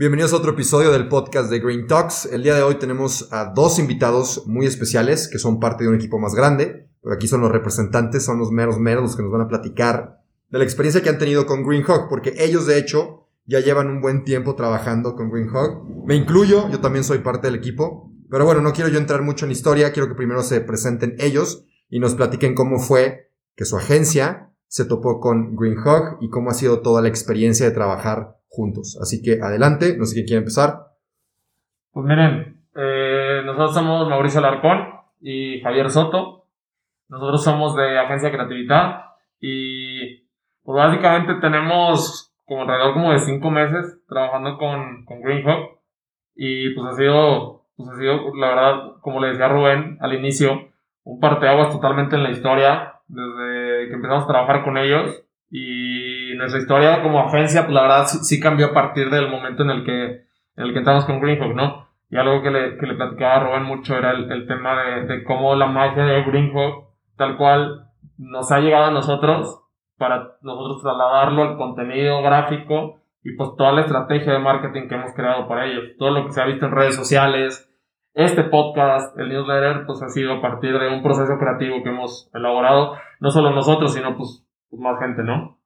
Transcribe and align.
Bienvenidos 0.00 0.32
a 0.32 0.36
otro 0.36 0.52
episodio 0.52 0.92
del 0.92 1.08
podcast 1.08 1.50
de 1.50 1.58
Green 1.58 1.86
Talks. 1.86 2.24
El 2.24 2.42
día 2.42 2.54
de 2.54 2.62
hoy 2.62 2.76
tenemos 2.76 3.30
a 3.34 3.52
dos 3.54 3.78
invitados 3.78 4.44
muy 4.46 4.64
especiales 4.64 5.28
que 5.28 5.38
son 5.38 5.60
parte 5.60 5.84
de 5.84 5.90
un 5.90 5.96
equipo 5.96 6.18
más 6.18 6.34
grande, 6.34 6.88
pero 7.02 7.14
aquí 7.14 7.28
son 7.28 7.42
los 7.42 7.52
representantes, 7.52 8.24
son 8.24 8.38
los 8.38 8.50
meros 8.50 8.78
meros 8.78 9.02
los 9.02 9.14
que 9.14 9.22
nos 9.22 9.30
van 9.30 9.42
a 9.42 9.48
platicar 9.48 10.22
de 10.48 10.56
la 10.56 10.64
experiencia 10.64 11.02
que 11.02 11.10
han 11.10 11.18
tenido 11.18 11.44
con 11.44 11.66
Greenhawk, 11.66 12.08
porque 12.08 12.32
ellos 12.38 12.64
de 12.64 12.78
hecho 12.78 13.28
ya 13.44 13.60
llevan 13.60 13.88
un 13.88 14.00
buen 14.00 14.24
tiempo 14.24 14.54
trabajando 14.54 15.14
con 15.14 15.30
Greenhawk. 15.30 15.84
Me 16.06 16.14
incluyo, 16.14 16.70
yo 16.70 16.80
también 16.80 17.04
soy 17.04 17.18
parte 17.18 17.48
del 17.48 17.56
equipo, 17.56 18.10
pero 18.30 18.46
bueno, 18.46 18.62
no 18.62 18.72
quiero 18.72 18.88
yo 18.88 18.98
entrar 18.98 19.20
mucho 19.20 19.44
en 19.44 19.52
historia, 19.52 19.92
quiero 19.92 20.08
que 20.08 20.14
primero 20.14 20.42
se 20.42 20.62
presenten 20.62 21.16
ellos 21.18 21.66
y 21.90 22.00
nos 22.00 22.14
platiquen 22.14 22.54
cómo 22.54 22.78
fue 22.78 23.34
que 23.54 23.66
su 23.66 23.76
agencia 23.76 24.50
se 24.66 24.86
topó 24.86 25.20
con 25.20 25.56
Greenhawk 25.56 26.22
y 26.22 26.30
cómo 26.30 26.48
ha 26.48 26.54
sido 26.54 26.80
toda 26.80 27.02
la 27.02 27.08
experiencia 27.08 27.66
de 27.66 27.72
trabajar 27.72 28.39
juntos. 28.60 28.98
Así 29.00 29.22
que 29.22 29.40
adelante, 29.42 29.96
no 29.96 30.04
sé 30.04 30.14
quién 30.14 30.26
quiere 30.26 30.38
empezar. 30.40 30.90
Pues 31.92 32.06
miren, 32.06 32.62
eh, 32.76 33.42
nosotros 33.44 33.74
somos 33.74 34.08
Mauricio 34.08 34.40
Larcón 34.40 34.88
y 35.20 35.60
Javier 35.60 35.90
Soto. 35.90 36.44
Nosotros 37.08 37.42
somos 37.42 37.74
de 37.74 37.98
Agencia 37.98 38.30
Creatividad 38.30 39.04
y 39.40 40.26
pues 40.62 40.76
básicamente 40.76 41.34
tenemos 41.40 42.32
como 42.44 42.62
alrededor 42.62 42.92
como 42.92 43.12
de 43.12 43.18
cinco 43.20 43.50
meses 43.50 44.04
trabajando 44.08 44.58
con, 44.58 45.04
con 45.06 45.22
Greenhawk 45.22 45.78
y 46.34 46.74
pues 46.74 46.92
ha 46.92 46.96
sido, 46.96 47.64
pues 47.76 47.88
ha 47.90 47.98
sido, 47.98 48.34
la 48.34 48.48
verdad, 48.48 48.92
como 49.00 49.20
le 49.20 49.28
decía 49.28 49.48
Rubén 49.48 49.98
al 50.00 50.14
inicio, 50.14 50.68
un 51.04 51.18
parteaguas 51.18 51.70
totalmente 51.70 52.16
en 52.16 52.22
la 52.22 52.30
historia 52.30 52.94
desde 53.08 53.88
que 53.88 53.94
empezamos 53.94 54.24
a 54.24 54.28
trabajar 54.28 54.62
con 54.62 54.78
ellos 54.78 55.24
y 55.50 55.99
nuestra 56.40 56.60
historia 56.60 57.02
como 57.02 57.20
agencia, 57.20 57.62
pues 57.62 57.74
la 57.74 57.82
verdad 57.82 58.06
sí, 58.06 58.40
cambió 58.40 58.66
a 58.66 58.74
partir 58.74 59.10
del 59.10 59.28
momento 59.28 59.62
en 59.62 59.70
el 59.70 59.84
que, 59.84 60.04
en 60.04 60.64
el 60.64 60.72
que 60.72 60.78
entramos 60.78 61.04
con 61.04 61.20
Greenhawk, 61.20 61.54
¿no? 61.54 61.88
Y 62.10 62.16
algo 62.16 62.42
que 62.42 62.50
le, 62.50 62.76
que 62.76 62.86
le 62.86 62.94
platicaba 62.94 63.36
a 63.36 63.40
Rubén 63.40 63.62
mucho 63.62 63.96
era 63.96 64.10
el, 64.10 64.30
el 64.30 64.46
tema 64.46 64.82
de, 64.82 65.06
de, 65.06 65.24
cómo 65.24 65.54
la 65.54 65.66
magia 65.66 66.04
de 66.04 66.24
Greenhawk, 66.24 66.88
tal 67.16 67.36
cual 67.36 67.86
nos 68.18 68.50
ha 68.50 68.58
llegado 68.58 68.86
a 68.86 68.90
nosotros, 68.90 69.62
para 69.96 70.36
nosotros 70.42 70.82
trasladarlo 70.82 71.42
al 71.42 71.56
contenido 71.56 72.22
gráfico 72.22 73.00
y 73.22 73.36
pues 73.36 73.50
toda 73.56 73.72
la 73.72 73.82
estrategia 73.82 74.32
de 74.32 74.38
marketing 74.38 74.88
que 74.88 74.94
hemos 74.94 75.12
creado 75.14 75.46
para 75.46 75.66
ellos. 75.66 75.90
Todo 75.98 76.10
lo 76.10 76.26
que 76.26 76.32
se 76.32 76.40
ha 76.40 76.46
visto 76.46 76.66
en 76.66 76.72
redes 76.72 76.96
sociales, 76.96 77.70
este 78.14 78.44
podcast, 78.44 79.16
el 79.18 79.28
newsletter, 79.28 79.86
pues 79.86 80.02
ha 80.02 80.08
sido 80.08 80.34
a 80.34 80.40
partir 80.40 80.78
de 80.78 80.88
un 80.88 81.02
proceso 81.02 81.38
creativo 81.38 81.82
que 81.82 81.90
hemos 81.90 82.30
elaborado, 82.34 82.94
no 83.20 83.30
solo 83.30 83.50
nosotros, 83.50 83.94
sino 83.94 84.16
pues 84.16 84.44
pues, 84.70 84.80
más 84.80 84.98
gente, 84.98 85.22
¿no? 85.22 85.58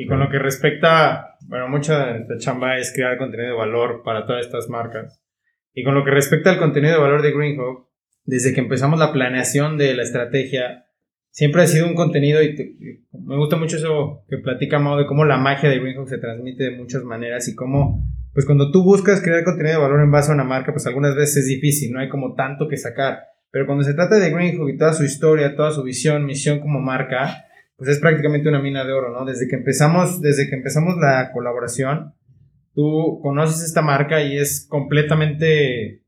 Y 0.00 0.06
con 0.06 0.18
lo 0.18 0.30
que 0.30 0.38
respecta, 0.38 1.36
bueno, 1.42 1.68
mucha 1.68 2.06
de 2.06 2.20
esta 2.20 2.38
chamba 2.38 2.78
es 2.78 2.90
crear 2.90 3.18
contenido 3.18 3.50
de 3.50 3.58
valor 3.58 4.00
para 4.02 4.24
todas 4.24 4.46
estas 4.46 4.70
marcas. 4.70 5.22
Y 5.74 5.84
con 5.84 5.94
lo 5.94 6.06
que 6.06 6.10
respecta 6.10 6.48
al 6.48 6.58
contenido 6.58 6.94
de 6.94 7.00
valor 7.00 7.20
de 7.20 7.32
Greenhawk, 7.32 7.86
desde 8.24 8.54
que 8.54 8.60
empezamos 8.60 8.98
la 8.98 9.12
planeación 9.12 9.76
de 9.76 9.92
la 9.92 10.02
estrategia, 10.02 10.86
siempre 11.28 11.60
ha 11.60 11.66
sido 11.66 11.86
un 11.86 11.94
contenido 11.94 12.42
y, 12.42 13.04
me 13.12 13.36
gusta 13.36 13.56
mucho 13.56 13.76
eso 13.76 14.24
que 14.30 14.38
platica 14.38 14.78
Mao 14.78 14.96
de 14.96 15.04
cómo 15.04 15.26
la 15.26 15.36
magia 15.36 15.68
de 15.68 15.80
Greenhawk 15.80 16.08
se 16.08 16.16
transmite 16.16 16.64
de 16.64 16.76
muchas 16.78 17.04
maneras 17.04 17.46
y 17.48 17.54
cómo, 17.54 18.02
pues 18.32 18.46
cuando 18.46 18.70
tú 18.70 18.82
buscas 18.82 19.20
crear 19.20 19.44
contenido 19.44 19.80
de 19.80 19.82
valor 19.82 20.00
en 20.00 20.10
base 20.10 20.30
a 20.30 20.34
una 20.34 20.44
marca, 20.44 20.72
pues 20.72 20.86
algunas 20.86 21.14
veces 21.14 21.44
es 21.44 21.46
difícil, 21.46 21.92
no 21.92 22.00
hay 22.00 22.08
como 22.08 22.34
tanto 22.34 22.68
que 22.68 22.78
sacar. 22.78 23.18
Pero 23.50 23.66
cuando 23.66 23.84
se 23.84 23.92
trata 23.92 24.18
de 24.18 24.30
Greenhawk 24.30 24.70
y 24.70 24.78
toda 24.78 24.94
su 24.94 25.04
historia, 25.04 25.54
toda 25.56 25.72
su 25.72 25.82
visión, 25.82 26.24
misión 26.24 26.60
como 26.60 26.80
marca, 26.80 27.44
pues 27.80 27.92
es 27.92 27.98
prácticamente 27.98 28.46
una 28.46 28.60
mina 28.60 28.84
de 28.84 28.92
oro, 28.92 29.08
¿no? 29.10 29.24
Desde 29.24 29.48
que 29.48 29.56
empezamos, 29.56 30.20
desde 30.20 30.50
que 30.50 30.54
empezamos 30.54 30.96
la 30.98 31.32
colaboración, 31.32 32.12
tú 32.74 33.20
conoces 33.22 33.64
esta 33.64 33.80
marca 33.80 34.22
y 34.22 34.36
es 34.36 34.66
completamente 34.68 36.04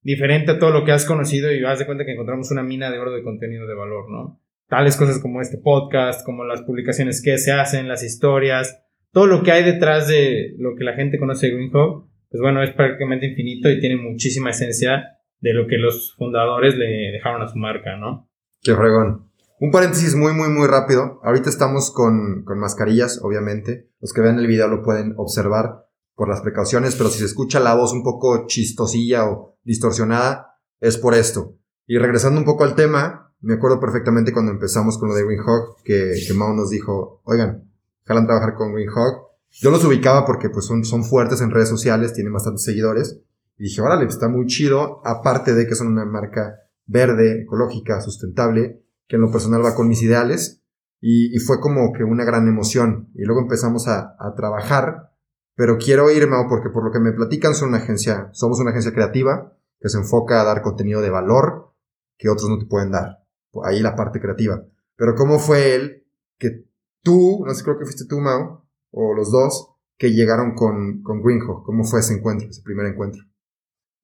diferente 0.00 0.52
a 0.52 0.58
todo 0.58 0.70
lo 0.70 0.82
que 0.82 0.92
has 0.92 1.04
conocido 1.04 1.52
y 1.52 1.60
vas 1.60 1.78
de 1.78 1.84
cuenta 1.84 2.06
que 2.06 2.12
encontramos 2.12 2.50
una 2.50 2.62
mina 2.62 2.90
de 2.90 2.98
oro 2.98 3.12
de 3.12 3.22
contenido 3.22 3.66
de 3.66 3.74
valor, 3.74 4.10
¿no? 4.10 4.40
Tales 4.66 4.96
cosas 4.96 5.18
como 5.18 5.42
este 5.42 5.58
podcast, 5.58 6.24
como 6.24 6.44
las 6.44 6.62
publicaciones 6.62 7.20
que 7.22 7.36
se 7.36 7.52
hacen, 7.52 7.86
las 7.86 8.02
historias, 8.02 8.82
todo 9.12 9.26
lo 9.26 9.42
que 9.42 9.52
hay 9.52 9.62
detrás 9.62 10.08
de 10.08 10.54
lo 10.56 10.74
que 10.74 10.84
la 10.84 10.94
gente 10.94 11.18
conoce 11.18 11.48
de 11.48 11.52
Greenhawk, 11.52 12.08
pues 12.30 12.40
bueno, 12.40 12.62
es 12.62 12.70
prácticamente 12.70 13.26
infinito 13.26 13.68
y 13.68 13.78
tiene 13.78 13.96
muchísima 13.96 14.48
esencia 14.48 15.18
de 15.40 15.52
lo 15.52 15.66
que 15.66 15.76
los 15.76 16.14
fundadores 16.16 16.76
le 16.76 17.12
dejaron 17.12 17.42
a 17.42 17.48
su 17.48 17.58
marca, 17.58 17.98
¿no? 17.98 18.30
Qué 18.62 18.74
fregón. 18.74 19.29
Un 19.62 19.70
paréntesis 19.70 20.14
muy, 20.16 20.32
muy, 20.32 20.48
muy 20.48 20.66
rápido. 20.66 21.20
Ahorita 21.22 21.50
estamos 21.50 21.90
con, 21.90 22.44
con 22.44 22.58
mascarillas, 22.58 23.20
obviamente. 23.22 23.90
Los 24.00 24.14
que 24.14 24.22
vean 24.22 24.38
el 24.38 24.46
video 24.46 24.68
lo 24.68 24.82
pueden 24.82 25.12
observar 25.18 25.86
por 26.14 26.30
las 26.30 26.40
precauciones, 26.40 26.96
pero 26.96 27.10
si 27.10 27.18
se 27.18 27.26
escucha 27.26 27.60
la 27.60 27.74
voz 27.74 27.92
un 27.92 28.02
poco 28.02 28.46
chistosilla 28.46 29.28
o 29.28 29.58
distorsionada, 29.62 30.56
es 30.80 30.96
por 30.96 31.12
esto. 31.12 31.58
Y 31.86 31.98
regresando 31.98 32.40
un 32.40 32.46
poco 32.46 32.64
al 32.64 32.74
tema, 32.74 33.34
me 33.42 33.52
acuerdo 33.52 33.78
perfectamente 33.80 34.32
cuando 34.32 34.50
empezamos 34.50 34.96
con 34.96 35.10
lo 35.10 35.14
de 35.14 35.26
Greenhawk, 35.26 35.82
que, 35.84 36.14
que 36.26 36.32
Mao 36.32 36.54
nos 36.54 36.70
dijo, 36.70 37.20
oigan, 37.24 37.70
jalan 38.06 38.24
trabajar 38.24 38.54
con 38.54 38.72
Greenhawk. 38.72 39.28
Yo 39.50 39.70
los 39.70 39.84
ubicaba 39.84 40.24
porque 40.24 40.48
pues 40.48 40.64
son, 40.64 40.86
son 40.86 41.04
fuertes 41.04 41.42
en 41.42 41.50
redes 41.50 41.68
sociales, 41.68 42.14
tienen 42.14 42.32
bastantes 42.32 42.64
seguidores. 42.64 43.20
Y 43.58 43.64
dije, 43.64 43.82
órale, 43.82 44.06
está 44.06 44.26
muy 44.26 44.46
chido, 44.46 45.02
aparte 45.04 45.52
de 45.52 45.66
que 45.66 45.74
son 45.74 45.88
una 45.88 46.06
marca 46.06 46.54
verde, 46.86 47.42
ecológica, 47.42 48.00
sustentable 48.00 48.80
que 49.10 49.16
en 49.16 49.22
lo 49.22 49.32
personal 49.32 49.64
va 49.64 49.74
con 49.74 49.88
mis 49.88 50.02
ideales, 50.04 50.62
y, 51.00 51.36
fue 51.40 51.60
como 51.60 51.92
que 51.92 52.04
una 52.04 52.24
gran 52.24 52.46
emoción. 52.46 53.10
Y 53.14 53.24
luego 53.24 53.40
empezamos 53.40 53.88
a, 53.88 54.16
trabajar, 54.36 55.10
pero 55.56 55.78
quiero 55.78 56.10
irme, 56.10 56.36
porque 56.48 56.70
por 56.70 56.84
lo 56.84 56.92
que 56.92 57.00
me 57.00 57.12
platican 57.12 57.54
son 57.54 57.70
una 57.70 57.78
agencia, 57.78 58.28
somos 58.32 58.60
una 58.60 58.70
agencia 58.70 58.92
creativa 58.92 59.52
que 59.80 59.88
se 59.88 59.98
enfoca 59.98 60.40
a 60.40 60.44
dar 60.44 60.62
contenido 60.62 61.00
de 61.00 61.10
valor 61.10 61.74
que 62.18 62.28
otros 62.28 62.48
no 62.48 62.58
te 62.58 62.66
pueden 62.66 62.92
dar. 62.92 63.24
Ahí 63.64 63.80
la 63.80 63.96
parte 63.96 64.20
creativa. 64.20 64.62
Pero 64.94 65.14
¿cómo 65.16 65.40
fue 65.40 65.74
él 65.74 66.06
que 66.38 66.66
tú, 67.02 67.42
no 67.44 67.52
sé, 67.52 67.64
creo 67.64 67.78
que 67.78 67.86
fuiste 67.86 68.04
tú, 68.06 68.20
Mao, 68.20 68.64
o 68.92 69.14
los 69.14 69.32
dos, 69.32 69.74
que 69.98 70.12
llegaron 70.12 70.54
con, 70.54 71.02
con 71.02 71.20
Greenhawk? 71.20 71.64
¿Cómo 71.64 71.82
fue 71.82 71.98
ese 71.98 72.14
encuentro, 72.14 72.48
ese 72.48 72.62
primer 72.62 72.86
encuentro? 72.86 73.24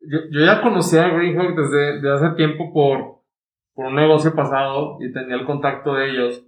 Yo, 0.01 0.19
yo 0.33 0.45
ya 0.45 0.63
conocía 0.63 1.05
a 1.05 1.15
Greenhawk 1.15 1.57
desde, 1.57 2.01
desde 2.01 2.13
hace 2.13 2.37
tiempo 2.37 2.73
por, 2.73 3.16
por 3.77 3.87
un 3.87 3.95
negocio 3.95 4.35
pasado 4.35 4.97
y 5.01 5.13
tenía 5.13 5.37
el 5.37 5.45
contacto 5.45 5.95
de 5.95 6.11
ellos. 6.11 6.45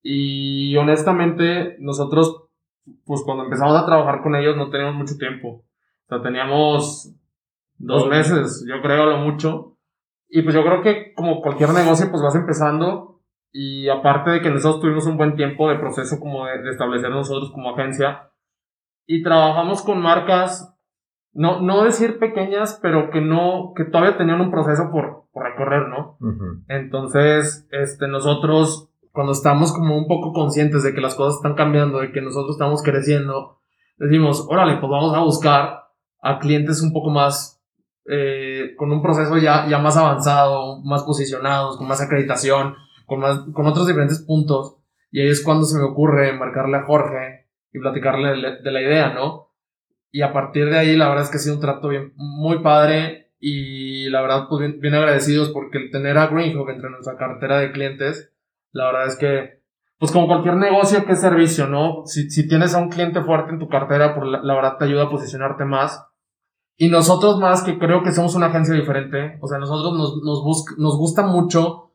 Y 0.00 0.76
honestamente, 0.76 1.76
nosotros, 1.80 2.44
pues 3.04 3.22
cuando 3.24 3.44
empezamos 3.44 3.76
a 3.76 3.84
trabajar 3.84 4.22
con 4.22 4.36
ellos 4.36 4.56
no 4.56 4.70
teníamos 4.70 4.94
mucho 4.94 5.18
tiempo. 5.18 5.48
O 5.48 6.08
sea, 6.08 6.22
teníamos 6.22 7.12
dos 7.78 8.08
meses, 8.08 8.64
yo 8.68 8.80
creo, 8.80 9.06
lo 9.06 9.18
mucho. 9.18 9.76
Y 10.28 10.42
pues 10.42 10.54
yo 10.54 10.62
creo 10.62 10.82
que 10.82 11.12
como 11.14 11.42
cualquier 11.42 11.70
negocio, 11.70 12.08
pues 12.10 12.22
vas 12.22 12.36
empezando. 12.36 13.20
Y 13.50 13.88
aparte 13.88 14.30
de 14.30 14.40
que 14.40 14.50
nosotros 14.50 14.80
tuvimos 14.80 15.06
un 15.06 15.16
buen 15.16 15.34
tiempo 15.34 15.68
de 15.68 15.80
proceso 15.80 16.20
como 16.20 16.46
de, 16.46 16.62
de 16.62 16.70
establecer 16.70 17.10
nosotros 17.10 17.50
como 17.50 17.70
agencia. 17.70 18.30
Y 19.04 19.24
trabajamos 19.24 19.82
con 19.82 20.00
marcas 20.00 20.76
no, 21.36 21.60
no 21.60 21.84
decir 21.84 22.18
pequeñas, 22.18 22.78
pero 22.80 23.10
que 23.10 23.20
no, 23.20 23.72
que 23.76 23.84
todavía 23.84 24.16
tenían 24.16 24.40
un 24.40 24.50
proceso 24.50 24.90
por, 24.90 25.24
por 25.25 25.25
recorrer, 25.42 25.88
¿no? 25.88 26.18
Entonces, 26.68 27.66
este, 27.70 28.08
nosotros, 28.08 28.90
cuando 29.12 29.32
estamos 29.32 29.72
como 29.72 29.96
un 29.96 30.06
poco 30.06 30.32
conscientes 30.32 30.82
de 30.82 30.94
que 30.94 31.00
las 31.00 31.14
cosas 31.14 31.36
están 31.36 31.54
cambiando, 31.54 32.00
de 32.00 32.12
que 32.12 32.20
nosotros 32.20 32.56
estamos 32.56 32.82
creciendo, 32.82 33.58
decimos, 33.98 34.46
órale, 34.48 34.78
pues 34.78 34.90
vamos 34.90 35.14
a 35.14 35.20
buscar 35.20 35.84
a 36.20 36.38
clientes 36.38 36.82
un 36.82 36.92
poco 36.92 37.10
más, 37.10 37.62
eh, 38.06 38.74
con 38.76 38.92
un 38.92 39.02
proceso 39.02 39.36
ya, 39.38 39.66
ya 39.68 39.78
más 39.78 39.96
avanzado, 39.96 40.80
más 40.82 41.02
posicionados, 41.02 41.76
con 41.76 41.88
más 41.88 42.00
acreditación, 42.00 42.74
con, 43.06 43.20
más, 43.20 43.40
con 43.52 43.66
otros 43.66 43.86
diferentes 43.86 44.20
puntos. 44.20 44.76
Y 45.10 45.20
ahí 45.20 45.28
es 45.28 45.42
cuando 45.42 45.64
se 45.64 45.78
me 45.78 45.84
ocurre 45.84 46.32
marcarle 46.36 46.78
a 46.78 46.84
Jorge 46.84 47.46
y 47.72 47.78
platicarle 47.78 48.60
de 48.62 48.72
la 48.72 48.82
idea, 48.82 49.14
¿no? 49.14 49.52
Y 50.10 50.22
a 50.22 50.32
partir 50.32 50.70
de 50.70 50.78
ahí, 50.78 50.96
la 50.96 51.08
verdad 51.08 51.24
es 51.24 51.30
que 51.30 51.36
ha 51.36 51.40
sido 51.40 51.56
un 51.56 51.60
trato 51.60 51.88
bien, 51.88 52.12
muy 52.16 52.60
padre 52.60 53.25
y 53.38 54.08
la 54.10 54.22
verdad, 54.22 54.46
pues 54.48 54.78
bien, 54.80 54.94
agradecidos 54.94 55.50
porque 55.50 55.78
el 55.78 55.90
tener 55.90 56.18
a 56.18 56.28
Greenhawk 56.28 56.70
entre 56.70 56.90
nuestra 56.90 57.16
cartera 57.16 57.58
de 57.58 57.72
clientes, 57.72 58.32
la 58.72 58.86
verdad 58.86 59.06
es 59.08 59.16
que 59.16 59.56
pues 59.98 60.12
como 60.12 60.26
cualquier 60.26 60.56
negocio, 60.56 61.04
¿qué 61.06 61.16
servicio, 61.16 61.66
no? 61.66 62.02
Si, 62.04 62.30
si 62.30 62.46
tienes 62.46 62.74
a 62.74 62.78
un 62.78 62.90
cliente 62.90 63.22
fuerte 63.22 63.52
en 63.52 63.58
tu 63.58 63.68
cartera, 63.68 64.14
pues 64.14 64.28
la, 64.28 64.42
la 64.42 64.54
verdad 64.54 64.76
te 64.78 64.84
ayuda 64.84 65.04
a 65.04 65.10
posicionarte 65.10 65.64
más. 65.64 66.04
Y 66.76 66.88
nosotros 66.88 67.38
más, 67.38 67.62
que 67.62 67.78
creo 67.78 68.02
que 68.02 68.12
somos 68.12 68.34
una 68.34 68.46
agencia 68.46 68.74
diferente, 68.74 69.38
o 69.40 69.48
sea, 69.48 69.58
nosotros 69.58 69.96
nos, 69.96 70.22
nos, 70.22 70.64
nos 70.76 70.98
gusta 70.98 71.26
mucho, 71.26 71.92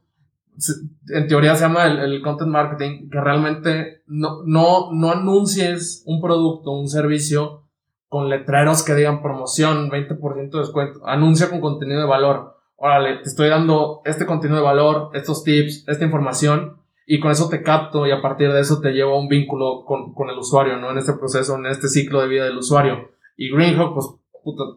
en 1.09 1.27
teoría 1.27 1.55
se 1.55 1.65
llama 1.65 1.85
el, 1.85 1.99
el, 1.99 2.21
content 2.23 2.49
marketing, 2.49 3.09
que 3.09 3.21
realmente 3.21 4.01
no, 4.07 4.43
no, 4.45 4.91
no 4.91 5.11
anuncies 5.11 6.03
un 6.07 6.19
producto, 6.19 6.71
un 6.71 6.87
servicio 6.87 7.67
con 8.11 8.27
letreros 8.27 8.83
que 8.83 8.93
digan 8.93 9.21
promoción, 9.21 9.89
20% 9.89 10.51
de 10.51 10.59
descuento, 10.59 10.99
anuncia 11.07 11.49
con 11.49 11.61
contenido 11.61 12.01
de 12.01 12.05
valor. 12.05 12.57
Órale, 12.75 13.19
te 13.19 13.29
estoy 13.29 13.47
dando 13.47 14.01
este 14.03 14.25
contenido 14.25 14.57
de 14.57 14.65
valor, 14.65 15.11
estos 15.13 15.45
tips, 15.45 15.87
esta 15.87 16.03
información, 16.03 16.75
y 17.05 17.21
con 17.21 17.31
eso 17.31 17.47
te 17.47 17.63
capto 17.63 18.05
y 18.05 18.11
a 18.11 18.21
partir 18.21 18.51
de 18.51 18.59
eso 18.59 18.81
te 18.81 18.91
llevo 18.91 19.13
a 19.13 19.17
un 19.17 19.29
vínculo 19.29 19.85
con, 19.85 20.13
con 20.13 20.29
el 20.29 20.37
usuario, 20.37 20.75
¿no? 20.75 20.91
En 20.91 20.97
este 20.97 21.13
proceso, 21.13 21.55
en 21.55 21.67
este 21.67 21.87
ciclo 21.87 22.19
de 22.19 22.27
vida 22.27 22.43
del 22.43 22.57
usuario. 22.57 23.11
Y 23.37 23.49
Greenhawk, 23.49 23.93
pues, 23.93 24.09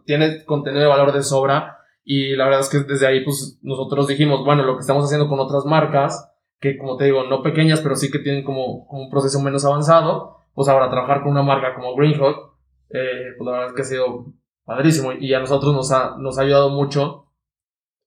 tiene 0.07 0.45
contenido 0.45 0.83
de 0.83 0.89
valor 0.89 1.13
de 1.13 1.25
sobra 1.25 1.79
y 2.05 2.37
la 2.37 2.45
verdad 2.45 2.61
es 2.61 2.69
que 2.69 2.85
desde 2.85 3.09
ahí, 3.09 3.25
pues, 3.25 3.59
nosotros 3.63 4.07
dijimos, 4.07 4.45
bueno, 4.45 4.63
lo 4.63 4.77
que 4.77 4.83
estamos 4.83 5.07
haciendo 5.07 5.29
con 5.29 5.41
otras 5.41 5.65
marcas, 5.65 6.33
que 6.61 6.79
como 6.79 6.97
te 6.97 7.07
digo, 7.07 7.25
no 7.25 7.43
pequeñas, 7.43 7.81
pero 7.81 7.97
sí 7.97 8.13
que 8.13 8.21
tienen 8.21 8.45
como, 8.45 8.87
como 8.87 9.03
un 9.03 9.11
proceso 9.11 9.41
menos 9.41 9.65
avanzado, 9.65 10.37
pues 10.55 10.69
ahora 10.69 10.89
trabajar 10.89 11.25
con 11.25 11.33
una 11.33 11.43
marca 11.43 11.75
como 11.75 11.97
Greenhawk, 11.97 12.54
eh, 12.91 13.35
pues 13.37 13.47
la 13.47 13.53
verdad 13.53 13.69
es 13.69 13.75
que 13.75 13.83
ha 13.83 13.85
sido 13.85 14.27
padrísimo 14.65 15.13
y 15.13 15.35
a 15.35 15.41
nosotros 15.41 15.75
nos 15.75 15.93
ha, 15.93 16.17
nos 16.19 16.39
ha 16.39 16.43
ayudado 16.43 16.71
mucho. 16.71 17.29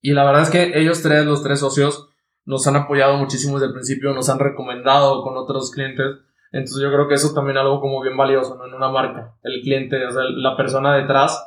Y 0.01 0.13
la 0.13 0.25
verdad 0.25 0.43
es 0.43 0.49
que 0.49 0.79
ellos 0.79 1.01
tres, 1.01 1.25
los 1.25 1.43
tres 1.43 1.59
socios, 1.59 2.09
nos 2.45 2.65
han 2.65 2.77
apoyado 2.77 3.17
muchísimo 3.17 3.55
desde 3.55 3.67
el 3.67 3.73
principio, 3.73 4.13
nos 4.13 4.29
han 4.29 4.39
recomendado 4.39 5.21
con 5.21 5.35
otros 5.35 5.71
clientes. 5.71 6.05
Entonces 6.51 6.81
yo 6.81 6.91
creo 6.91 7.07
que 7.07 7.15
eso 7.15 7.33
también 7.33 7.57
es 7.57 7.61
algo 7.61 7.81
como 7.81 8.01
bien 8.01 8.15
valioso 8.15 8.55
¿no? 8.55 8.65
en 8.65 8.73
una 8.73 8.89
marca, 8.89 9.35
el 9.43 9.61
cliente, 9.61 10.05
o 10.05 10.11
sea, 10.11 10.23
la 10.23 10.55
persona 10.55 10.95
detrás. 10.95 11.45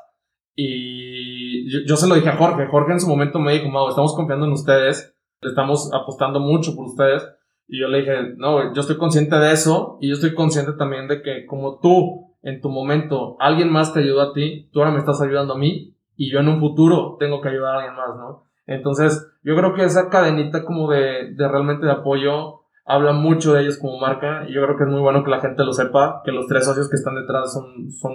Y 0.54 1.86
yo, 1.86 1.96
se 1.96 2.06
lo 2.06 2.16
dije 2.16 2.28
a 2.28 2.36
Jorge, 2.36 2.66
Jorge 2.66 2.92
en 2.92 3.00
su 3.00 3.08
momento 3.08 3.38
me 3.38 3.54
dijo, 3.54 3.70
Mau, 3.70 3.88
estamos 3.88 4.14
confiando 4.14 4.44
en 4.44 4.52
ustedes, 4.52 5.16
estamos 5.40 5.90
apostando 5.94 6.38
mucho 6.38 6.76
por 6.76 6.86
ustedes. 6.86 7.26
Y 7.66 7.80
yo 7.80 7.88
le 7.88 7.98
dije, 8.00 8.34
no, 8.36 8.74
yo 8.74 8.80
estoy 8.80 8.98
consciente 8.98 9.36
de 9.36 9.52
eso 9.52 9.96
y 10.00 10.08
yo 10.08 10.14
estoy 10.14 10.34
consciente 10.34 10.72
también 10.72 11.08
de 11.08 11.22
que 11.22 11.46
como 11.46 11.78
tú 11.78 12.29
en 12.42 12.60
tu 12.60 12.70
momento 12.70 13.36
alguien 13.38 13.70
más 13.70 13.92
te 13.92 14.00
ayudó 14.00 14.22
a 14.22 14.32
ti, 14.32 14.68
tú 14.72 14.80
ahora 14.80 14.92
me 14.92 14.98
estás 14.98 15.20
ayudando 15.20 15.54
a 15.54 15.58
mí 15.58 15.96
y 16.16 16.30
yo 16.30 16.40
en 16.40 16.48
un 16.48 16.60
futuro 16.60 17.16
tengo 17.18 17.40
que 17.40 17.48
ayudar 17.48 17.74
a 17.74 17.78
alguien 17.78 17.96
más, 17.96 18.16
¿no? 18.16 18.46
Entonces, 18.66 19.26
yo 19.42 19.56
creo 19.56 19.74
que 19.74 19.84
esa 19.84 20.08
cadenita 20.10 20.64
como 20.64 20.90
de, 20.90 21.34
de 21.34 21.48
realmente 21.48 21.86
de 21.86 21.92
apoyo 21.92 22.60
habla 22.84 23.12
mucho 23.12 23.54
de 23.54 23.62
ellos 23.62 23.78
como 23.78 23.98
marca 23.98 24.44
y 24.48 24.52
yo 24.52 24.62
creo 24.62 24.76
que 24.76 24.84
es 24.84 24.90
muy 24.90 25.00
bueno 25.00 25.24
que 25.24 25.30
la 25.30 25.40
gente 25.40 25.64
lo 25.64 25.72
sepa, 25.72 26.22
que 26.24 26.32
los 26.32 26.46
tres 26.46 26.64
socios 26.64 26.88
que 26.88 26.96
están 26.96 27.14
detrás 27.14 27.52
son, 27.52 27.90
son, 27.90 28.12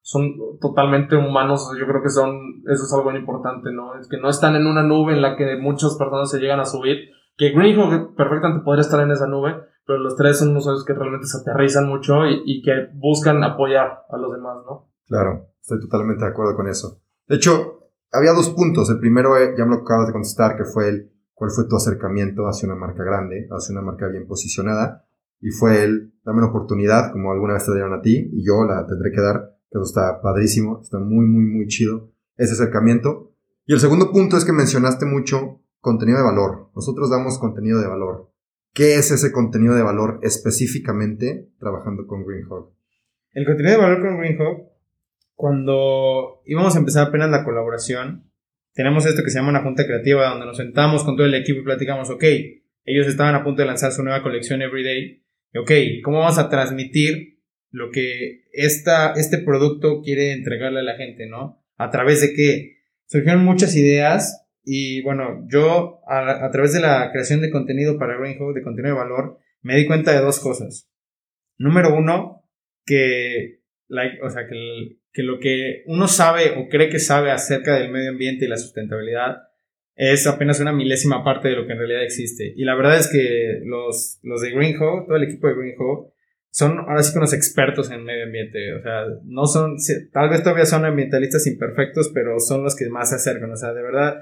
son 0.00 0.34
totalmente 0.60 1.16
humanos, 1.16 1.70
yo 1.78 1.86
creo 1.86 2.02
que 2.02 2.10
son, 2.10 2.62
eso 2.66 2.84
es 2.84 2.92
algo 2.94 3.10
muy 3.10 3.20
importante, 3.20 3.72
¿no? 3.72 3.98
Es 3.98 4.08
que 4.08 4.18
no 4.18 4.28
están 4.28 4.56
en 4.56 4.66
una 4.66 4.82
nube 4.82 5.12
en 5.12 5.22
la 5.22 5.36
que 5.36 5.56
muchas 5.56 5.96
personas 5.96 6.30
se 6.30 6.38
llegan 6.38 6.60
a 6.60 6.66
subir, 6.66 7.10
que 7.36 7.50
Greenhawk 7.50 8.14
perfectamente 8.14 8.64
podría 8.64 8.82
estar 8.82 9.00
en 9.00 9.10
esa 9.10 9.26
nube, 9.26 9.56
pero 9.86 9.98
los 9.98 10.16
tres 10.16 10.38
son 10.38 10.50
unos 10.50 10.64
socios 10.64 10.84
que 10.84 10.94
realmente 10.94 11.26
se 11.26 11.38
aterrizan 11.38 11.88
mucho 11.88 12.26
y, 12.26 12.42
y 12.44 12.62
que 12.62 12.88
buscan 12.94 13.42
apoyar 13.44 14.04
a 14.08 14.16
los 14.16 14.32
demás, 14.32 14.56
¿no? 14.66 14.88
Claro, 15.06 15.48
estoy 15.60 15.80
totalmente 15.80 16.24
de 16.24 16.30
acuerdo 16.30 16.56
con 16.56 16.68
eso. 16.68 17.00
De 17.26 17.36
hecho, 17.36 17.90
había 18.12 18.32
dos 18.32 18.50
puntos. 18.50 18.88
El 18.90 19.00
primero, 19.00 19.36
eh, 19.36 19.54
ya 19.56 19.64
me 19.64 19.76
lo 19.76 19.82
acabas 19.82 20.06
de 20.06 20.12
contestar, 20.12 20.56
que 20.56 20.64
fue 20.64 20.88
el 20.88 21.12
cuál 21.34 21.50
fue 21.50 21.64
tu 21.68 21.76
acercamiento 21.76 22.46
hacia 22.46 22.66
una 22.66 22.76
marca 22.76 23.02
grande, 23.02 23.48
hacia 23.50 23.72
una 23.72 23.82
marca 23.82 24.08
bien 24.08 24.26
posicionada. 24.26 25.04
Y 25.40 25.50
fue 25.50 25.84
el 25.84 26.14
dame 26.24 26.38
una 26.38 26.48
oportunidad, 26.48 27.12
como 27.12 27.32
alguna 27.32 27.54
vez 27.54 27.66
te 27.66 27.72
dieron 27.72 27.92
a 27.92 28.00
ti, 28.00 28.30
y 28.32 28.46
yo 28.46 28.64
la 28.64 28.86
tendré 28.86 29.10
que 29.10 29.20
dar. 29.20 29.56
Eso 29.70 29.82
está 29.82 30.20
padrísimo, 30.22 30.80
está 30.80 30.98
muy, 30.98 31.26
muy, 31.26 31.44
muy 31.44 31.66
chido 31.66 32.12
ese 32.36 32.52
acercamiento. 32.52 33.32
Y 33.66 33.72
el 33.72 33.80
segundo 33.80 34.12
punto 34.12 34.36
es 34.36 34.44
que 34.44 34.52
mencionaste 34.52 35.06
mucho 35.06 35.60
contenido 35.80 36.18
de 36.18 36.24
valor. 36.24 36.70
Nosotros 36.74 37.10
damos 37.10 37.38
contenido 37.38 37.80
de 37.80 37.88
valor. 37.88 38.30
¿Qué 38.74 38.96
es 38.96 39.12
ese 39.12 39.30
contenido 39.30 39.74
de 39.76 39.82
valor 39.82 40.18
específicamente 40.22 41.48
trabajando 41.60 42.06
con 42.06 42.26
Greenhawk? 42.26 42.74
El 43.32 43.46
contenido 43.46 43.76
de 43.76 43.80
valor 43.80 44.02
con 44.02 44.18
Greenhawk 44.18 44.74
cuando 45.34 46.42
íbamos 46.44 46.74
a 46.74 46.78
empezar 46.78 47.08
apenas 47.08 47.30
la 47.30 47.44
colaboración, 47.44 48.30
tenemos 48.72 49.06
esto 49.06 49.22
que 49.22 49.30
se 49.30 49.38
llama 49.38 49.50
una 49.50 49.62
junta 49.62 49.86
creativa, 49.86 50.28
donde 50.28 50.46
nos 50.46 50.56
sentamos 50.56 51.04
con 51.04 51.16
todo 51.16 51.26
el 51.26 51.34
equipo 51.34 51.60
y 51.60 51.64
platicamos, 51.64 52.10
ok, 52.10 52.24
ellos 52.84 53.06
estaban 53.06 53.34
a 53.34 53.44
punto 53.44 53.62
de 53.62 53.66
lanzar 53.66 53.92
su 53.92 54.02
nueva 54.02 54.22
colección 54.22 54.62
Everyday, 54.62 55.22
y 55.52 55.58
ok, 55.58 55.70
¿cómo 56.02 56.20
vamos 56.20 56.38
a 56.38 56.48
transmitir 56.48 57.40
lo 57.70 57.90
que 57.90 58.44
esta, 58.52 59.12
este 59.12 59.38
producto 59.38 60.02
quiere 60.02 60.32
entregarle 60.32 60.80
a 60.80 60.84
la 60.84 60.96
gente, 60.96 61.26
¿no? 61.26 61.64
A 61.76 61.90
través 61.90 62.20
de 62.20 62.34
qué? 62.34 62.78
Surgieron 63.06 63.44
muchas 63.44 63.74
ideas 63.76 64.43
y 64.64 65.02
bueno, 65.02 65.46
yo 65.48 66.00
a, 66.08 66.50
través 66.50 66.72
de 66.72 66.80
la 66.80 67.10
creación 67.12 67.40
de 67.40 67.50
contenido 67.50 67.98
para 67.98 68.18
Greenhow, 68.18 68.52
de 68.52 68.62
contenido 68.62 68.94
de 68.94 69.00
valor, 69.00 69.38
me 69.62 69.76
di 69.76 69.86
cuenta 69.86 70.12
de 70.12 70.20
dos 70.20 70.40
cosas. 70.40 70.90
Número 71.58 71.94
uno, 71.94 72.44
que, 72.84 73.60
o 74.22 74.30
sea, 74.30 74.46
que 74.48 74.98
que 75.14 75.22
lo 75.22 75.38
que 75.38 75.84
uno 75.86 76.08
sabe 76.08 76.50
o 76.58 76.68
cree 76.68 76.90
que 76.90 76.98
sabe 76.98 77.30
acerca 77.30 77.78
del 77.78 77.92
medio 77.92 78.10
ambiente 78.10 78.44
y 78.44 78.48
la 78.48 78.58
sustentabilidad 78.58 79.44
es 79.94 80.26
apenas 80.26 80.58
una 80.58 80.72
milésima 80.72 81.22
parte 81.22 81.48
de 81.48 81.54
lo 81.54 81.66
que 81.66 81.72
en 81.72 81.78
realidad 81.78 82.02
existe. 82.02 82.52
Y 82.56 82.64
la 82.64 82.74
verdad 82.74 82.98
es 82.98 83.08
que 83.08 83.60
los, 83.64 84.18
los 84.24 84.40
de 84.42 84.50
Greenhow, 84.50 85.06
todo 85.06 85.16
el 85.16 85.22
equipo 85.22 85.46
de 85.46 85.54
Greenhow, 85.54 86.12
son 86.50 86.78
ahora 86.80 87.00
sí 87.04 87.12
que 87.12 87.18
unos 87.18 87.32
expertos 87.32 87.92
en 87.92 88.02
medio 88.02 88.24
ambiente. 88.24 88.74
O 88.74 88.82
sea, 88.82 89.04
no 89.24 89.46
son, 89.46 89.76
tal 90.12 90.30
vez 90.30 90.42
todavía 90.42 90.66
son 90.66 90.84
ambientalistas 90.84 91.46
imperfectos, 91.46 92.10
pero 92.12 92.40
son 92.40 92.64
los 92.64 92.74
que 92.74 92.88
más 92.88 93.10
se 93.10 93.16
acercan. 93.16 93.52
O 93.52 93.56
sea, 93.56 93.72
de 93.72 93.82
verdad, 93.82 94.16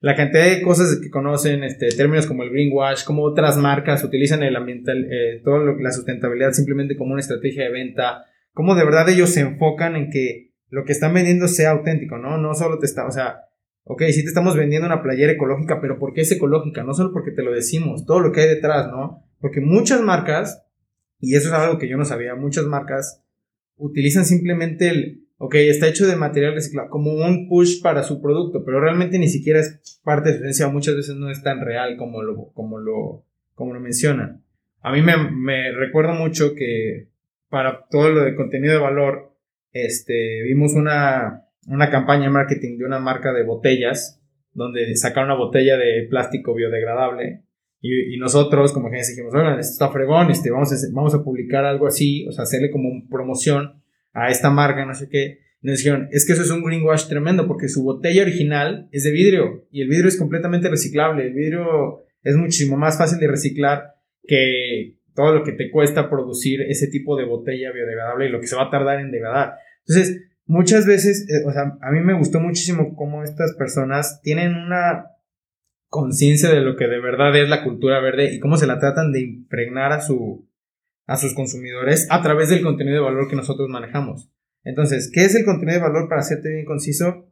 la 0.00 0.14
cantidad 0.14 0.44
de 0.44 0.62
cosas 0.62 0.98
que 1.02 1.10
conocen, 1.10 1.64
este, 1.64 1.88
términos 1.88 2.26
como 2.26 2.42
el 2.42 2.50
greenwash, 2.50 3.04
como 3.04 3.22
otras 3.22 3.56
marcas 3.56 4.04
utilizan 4.04 4.42
el 4.42 4.56
ambiental, 4.56 5.06
eh, 5.10 5.40
toda 5.42 5.74
la 5.80 5.92
sustentabilidad 5.92 6.52
simplemente 6.52 6.96
como 6.96 7.12
una 7.12 7.20
estrategia 7.20 7.64
de 7.64 7.70
venta 7.70 8.24
cómo 8.56 8.74
de 8.74 8.86
verdad 8.86 9.06
ellos 9.10 9.28
se 9.28 9.40
enfocan 9.40 9.96
en 9.96 10.08
que 10.10 10.54
lo 10.70 10.86
que 10.86 10.92
están 10.92 11.12
vendiendo 11.12 11.46
sea 11.46 11.72
auténtico, 11.72 12.16
¿no? 12.16 12.38
No 12.38 12.54
solo 12.54 12.78
te 12.78 12.86
está, 12.86 13.06
o 13.06 13.10
sea, 13.10 13.42
ok, 13.84 14.04
sí 14.04 14.22
te 14.22 14.28
estamos 14.28 14.56
vendiendo 14.56 14.86
una 14.86 15.02
playera 15.02 15.32
ecológica, 15.32 15.78
pero 15.78 15.98
¿por 15.98 16.14
qué 16.14 16.22
es 16.22 16.32
ecológica? 16.32 16.82
No 16.82 16.94
solo 16.94 17.12
porque 17.12 17.32
te 17.32 17.42
lo 17.42 17.52
decimos, 17.52 18.06
todo 18.06 18.20
lo 18.20 18.32
que 18.32 18.40
hay 18.40 18.48
detrás, 18.48 18.88
¿no? 18.90 19.22
Porque 19.40 19.60
muchas 19.60 20.00
marcas, 20.00 20.64
y 21.20 21.36
eso 21.36 21.48
es 21.48 21.54
algo 21.54 21.78
que 21.78 21.86
yo 21.86 21.98
no 21.98 22.06
sabía, 22.06 22.34
muchas 22.34 22.64
marcas 22.64 23.22
utilizan 23.76 24.24
simplemente 24.24 24.88
el, 24.88 25.25
ok, 25.38 25.54
está 25.56 25.88
hecho 25.88 26.06
de 26.06 26.16
material 26.16 26.54
reciclado, 26.54 26.88
como 26.88 27.12
un 27.12 27.48
push 27.48 27.82
para 27.82 28.02
su 28.02 28.20
producto, 28.20 28.64
pero 28.64 28.80
realmente 28.80 29.18
ni 29.18 29.28
siquiera 29.28 29.60
es 29.60 30.00
parte 30.02 30.30
de 30.30 30.36
su 30.36 30.42
esencia, 30.42 30.68
muchas 30.68 30.96
veces 30.96 31.16
no 31.16 31.30
es 31.30 31.42
tan 31.42 31.60
real 31.60 31.96
como 31.96 32.22
lo, 32.22 32.52
como 32.52 32.78
lo, 32.78 33.24
como 33.54 33.74
lo 33.74 33.80
mencionan. 33.80 34.42
A 34.82 34.92
mí 34.92 35.02
me, 35.02 35.16
me 35.30 35.72
recuerdo 35.72 36.14
mucho 36.14 36.54
que 36.54 37.08
para 37.48 37.86
todo 37.90 38.10
lo 38.10 38.24
de 38.24 38.34
contenido 38.34 38.74
de 38.74 38.80
valor, 38.80 39.32
este, 39.72 40.42
vimos 40.42 40.74
una, 40.74 41.44
una 41.68 41.90
campaña 41.90 42.24
de 42.24 42.30
marketing 42.30 42.78
de 42.78 42.84
una 42.84 42.98
marca 42.98 43.32
de 43.32 43.44
botellas, 43.44 44.20
donde 44.52 44.96
sacaron 44.96 45.30
una 45.30 45.38
botella 45.38 45.76
de 45.76 46.06
plástico 46.08 46.54
biodegradable. 46.54 47.42
Y, 47.82 48.16
nosotros, 48.16 48.72
como 48.72 48.88
agencia, 48.88 49.12
dijimos, 49.12 49.32
bueno, 49.32 49.50
esto 49.60 49.72
está 49.72 49.92
fregón, 49.92 50.30
este, 50.30 50.50
vamos, 50.50 50.72
a, 50.72 50.76
vamos 50.92 51.14
a 51.14 51.22
publicar 51.22 51.64
algo 51.64 51.86
así, 51.86 52.26
o 52.26 52.32
sea, 52.32 52.42
hacerle 52.42 52.70
como 52.70 52.88
promoción 53.08 53.80
a 54.16 54.30
esta 54.30 54.50
marca, 54.50 54.84
no 54.86 54.94
sé 54.94 55.08
qué. 55.08 55.40
Nos 55.62 55.78
dijeron, 55.78 56.08
es 56.10 56.26
que 56.26 56.32
eso 56.32 56.42
es 56.42 56.50
un 56.50 56.62
greenwash 56.62 57.08
tremendo, 57.08 57.46
porque 57.46 57.68
su 57.68 57.82
botella 57.82 58.22
original 58.22 58.88
es 58.92 59.04
de 59.04 59.10
vidrio, 59.10 59.66
y 59.70 59.82
el 59.82 59.88
vidrio 59.88 60.08
es 60.08 60.18
completamente 60.18 60.68
reciclable. 60.68 61.26
El 61.26 61.34
vidrio 61.34 62.04
es 62.22 62.36
muchísimo 62.36 62.76
más 62.76 62.98
fácil 62.98 63.18
de 63.18 63.28
reciclar 63.28 63.94
que, 64.26 64.96
todo 65.16 65.32
lo 65.32 65.42
que 65.42 65.52
te 65.52 65.70
cuesta 65.70 66.08
producir 66.08 66.60
ese 66.62 66.86
tipo 66.86 67.16
de 67.16 67.24
botella 67.24 67.72
biodegradable 67.72 68.26
y 68.26 68.28
lo 68.28 68.38
que 68.38 68.46
se 68.46 68.54
va 68.54 68.64
a 68.64 68.70
tardar 68.70 69.00
en 69.00 69.10
degradar. 69.10 69.54
Entonces, 69.86 70.22
muchas 70.44 70.86
veces, 70.86 71.26
eh, 71.28 71.44
o 71.46 71.52
sea, 71.52 71.76
a 71.80 71.90
mí 71.90 72.00
me 72.00 72.16
gustó 72.16 72.38
muchísimo 72.38 72.94
cómo 72.94 73.24
estas 73.24 73.54
personas 73.54 74.20
tienen 74.22 74.54
una 74.54 75.06
conciencia 75.88 76.50
de 76.50 76.60
lo 76.60 76.76
que 76.76 76.86
de 76.86 77.00
verdad 77.00 77.34
es 77.34 77.48
la 77.48 77.64
cultura 77.64 78.00
verde 78.00 78.34
y 78.34 78.38
cómo 78.38 78.56
se 78.56 78.66
la 78.66 78.78
tratan 78.78 79.10
de 79.10 79.20
impregnar 79.20 79.92
a, 79.92 80.00
su, 80.00 80.46
a 81.06 81.16
sus 81.16 81.34
consumidores 81.34 82.06
a 82.10 82.22
través 82.22 82.48
del 82.48 82.62
contenido 82.62 82.96
de 82.96 83.04
valor 83.04 83.28
que 83.28 83.36
nosotros 83.36 83.68
manejamos. 83.68 84.30
Entonces, 84.64 85.10
¿qué 85.12 85.24
es 85.24 85.34
el 85.34 85.44
contenido 85.44 85.78
de 85.78 85.86
valor 85.86 86.08
para 86.08 86.20
hacerte 86.20 86.50
bien 86.50 86.64
conciso? 86.64 87.28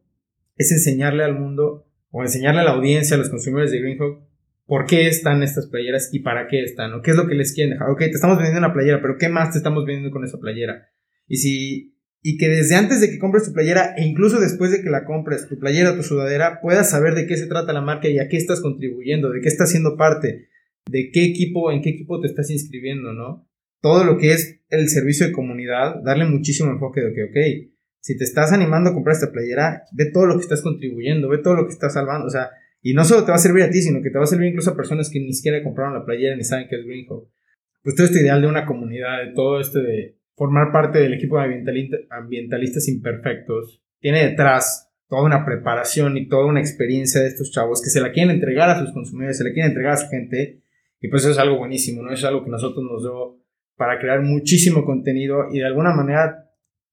Es 0.56 0.70
enseñarle 0.70 1.24
al 1.24 1.38
mundo 1.38 1.86
o 2.10 2.22
enseñarle 2.22 2.60
a 2.60 2.64
la 2.64 2.70
audiencia, 2.70 3.16
a 3.16 3.18
los 3.18 3.28
consumidores 3.28 3.72
de 3.72 3.80
Greenhawk, 3.80 4.22
por 4.66 4.86
qué 4.86 5.08
están 5.08 5.42
estas 5.42 5.66
playeras 5.66 6.10
y 6.12 6.20
para 6.20 6.46
qué 6.46 6.62
están, 6.62 6.94
o 6.94 7.02
qué 7.02 7.10
es 7.10 7.16
lo 7.16 7.26
que 7.26 7.34
les 7.34 7.52
quieren 7.52 7.72
dejar. 7.72 7.90
Ok, 7.90 7.98
te 7.98 8.10
estamos 8.10 8.36
vendiendo 8.36 8.60
una 8.60 8.72
playera, 8.72 9.02
pero 9.02 9.18
¿qué 9.18 9.28
más 9.28 9.50
te 9.50 9.58
estamos 9.58 9.84
vendiendo 9.84 10.12
con 10.12 10.24
esa 10.24 10.38
playera? 10.38 10.88
Y 11.26 11.36
si 11.38 11.94
y 12.26 12.38
que 12.38 12.48
desde 12.48 12.76
antes 12.76 13.02
de 13.02 13.10
que 13.10 13.18
compres 13.18 13.44
tu 13.44 13.52
playera 13.52 13.94
e 13.98 14.04
incluso 14.06 14.40
después 14.40 14.70
de 14.70 14.80
que 14.80 14.88
la 14.88 15.04
compres, 15.04 15.46
tu 15.46 15.58
playera 15.58 15.92
o 15.92 15.96
tu 15.96 16.02
sudadera, 16.02 16.60
puedas 16.62 16.88
saber 16.88 17.14
de 17.14 17.26
qué 17.26 17.36
se 17.36 17.46
trata 17.46 17.74
la 17.74 17.82
marca 17.82 18.08
y 18.08 18.18
a 18.18 18.28
qué 18.28 18.38
estás 18.38 18.62
contribuyendo, 18.62 19.30
de 19.30 19.42
qué 19.42 19.48
estás 19.48 19.70
siendo 19.70 19.96
parte. 19.96 20.48
de 20.90 21.10
qué 21.10 21.24
equipo, 21.24 21.72
en 21.72 21.80
qué 21.82 21.90
equipo 21.90 22.20
te 22.20 22.26
estás 22.26 22.50
inscribiendo, 22.50 23.12
¿no? 23.12 23.48
Todo 23.84 24.02
lo 24.02 24.16
que 24.16 24.32
es 24.32 24.62
el 24.70 24.88
servicio 24.88 25.26
de 25.26 25.32
comunidad, 25.32 25.96
darle 26.02 26.24
muchísimo 26.24 26.70
enfoque 26.70 27.02
de 27.02 27.12
que, 27.12 27.24
ok, 27.24 27.70
si 28.00 28.16
te 28.16 28.24
estás 28.24 28.50
animando 28.50 28.88
a 28.88 28.94
comprar 28.94 29.12
esta 29.12 29.30
playera, 29.30 29.82
ve 29.92 30.10
todo 30.10 30.24
lo 30.24 30.36
que 30.36 30.40
estás 30.40 30.62
contribuyendo, 30.62 31.28
ve 31.28 31.36
todo 31.36 31.52
lo 31.52 31.66
que 31.66 31.74
estás 31.74 31.92
salvando, 31.92 32.28
o 32.28 32.30
sea, 32.30 32.48
y 32.80 32.94
no 32.94 33.04
solo 33.04 33.26
te 33.26 33.32
va 33.32 33.36
a 33.36 33.38
servir 33.40 33.62
a 33.62 33.68
ti, 33.68 33.82
sino 33.82 34.00
que 34.00 34.08
te 34.08 34.16
va 34.16 34.24
a 34.24 34.26
servir 34.26 34.48
incluso 34.48 34.70
a 34.70 34.76
personas 34.76 35.10
que 35.10 35.20
ni 35.20 35.34
siquiera 35.34 35.62
compraron 35.62 35.92
la 35.92 36.06
playera 36.06 36.34
ni 36.34 36.44
saben 36.44 36.66
qué 36.66 36.76
es 36.76 36.86
Green 36.86 37.04
Pues 37.06 37.94
todo 37.94 38.06
este 38.06 38.20
ideal 38.20 38.40
de 38.40 38.46
una 38.46 38.64
comunidad, 38.64 39.22
de 39.22 39.34
todo 39.34 39.60
este 39.60 39.80
de 39.80 40.16
formar 40.34 40.72
parte 40.72 41.00
del 41.00 41.12
equipo 41.12 41.38
de 41.38 42.06
ambientalistas 42.08 42.88
imperfectos, 42.88 43.82
tiene 44.00 44.30
detrás 44.30 44.90
toda 45.10 45.24
una 45.24 45.44
preparación 45.44 46.16
y 46.16 46.26
toda 46.26 46.46
una 46.46 46.60
experiencia 46.60 47.20
de 47.20 47.28
estos 47.28 47.50
chavos 47.50 47.82
que 47.82 47.90
se 47.90 48.00
la 48.00 48.12
quieren 48.12 48.34
entregar 48.34 48.70
a 48.70 48.80
sus 48.80 48.94
consumidores, 48.94 49.36
se 49.36 49.44
la 49.44 49.52
quieren 49.52 49.72
entregar 49.72 49.92
a 49.92 49.98
su 49.98 50.08
gente. 50.08 50.62
Y 51.02 51.08
pues 51.08 51.26
es 51.26 51.36
algo 51.36 51.58
buenísimo, 51.58 52.02
¿no? 52.02 52.14
Es 52.14 52.24
algo 52.24 52.42
que 52.42 52.50
nosotros 52.50 52.82
nos 52.82 53.02
dio 53.02 53.43
para 53.76 53.98
crear 53.98 54.22
muchísimo 54.22 54.84
contenido 54.84 55.46
y 55.52 55.58
de 55.58 55.66
alguna 55.66 55.94
manera 55.94 56.50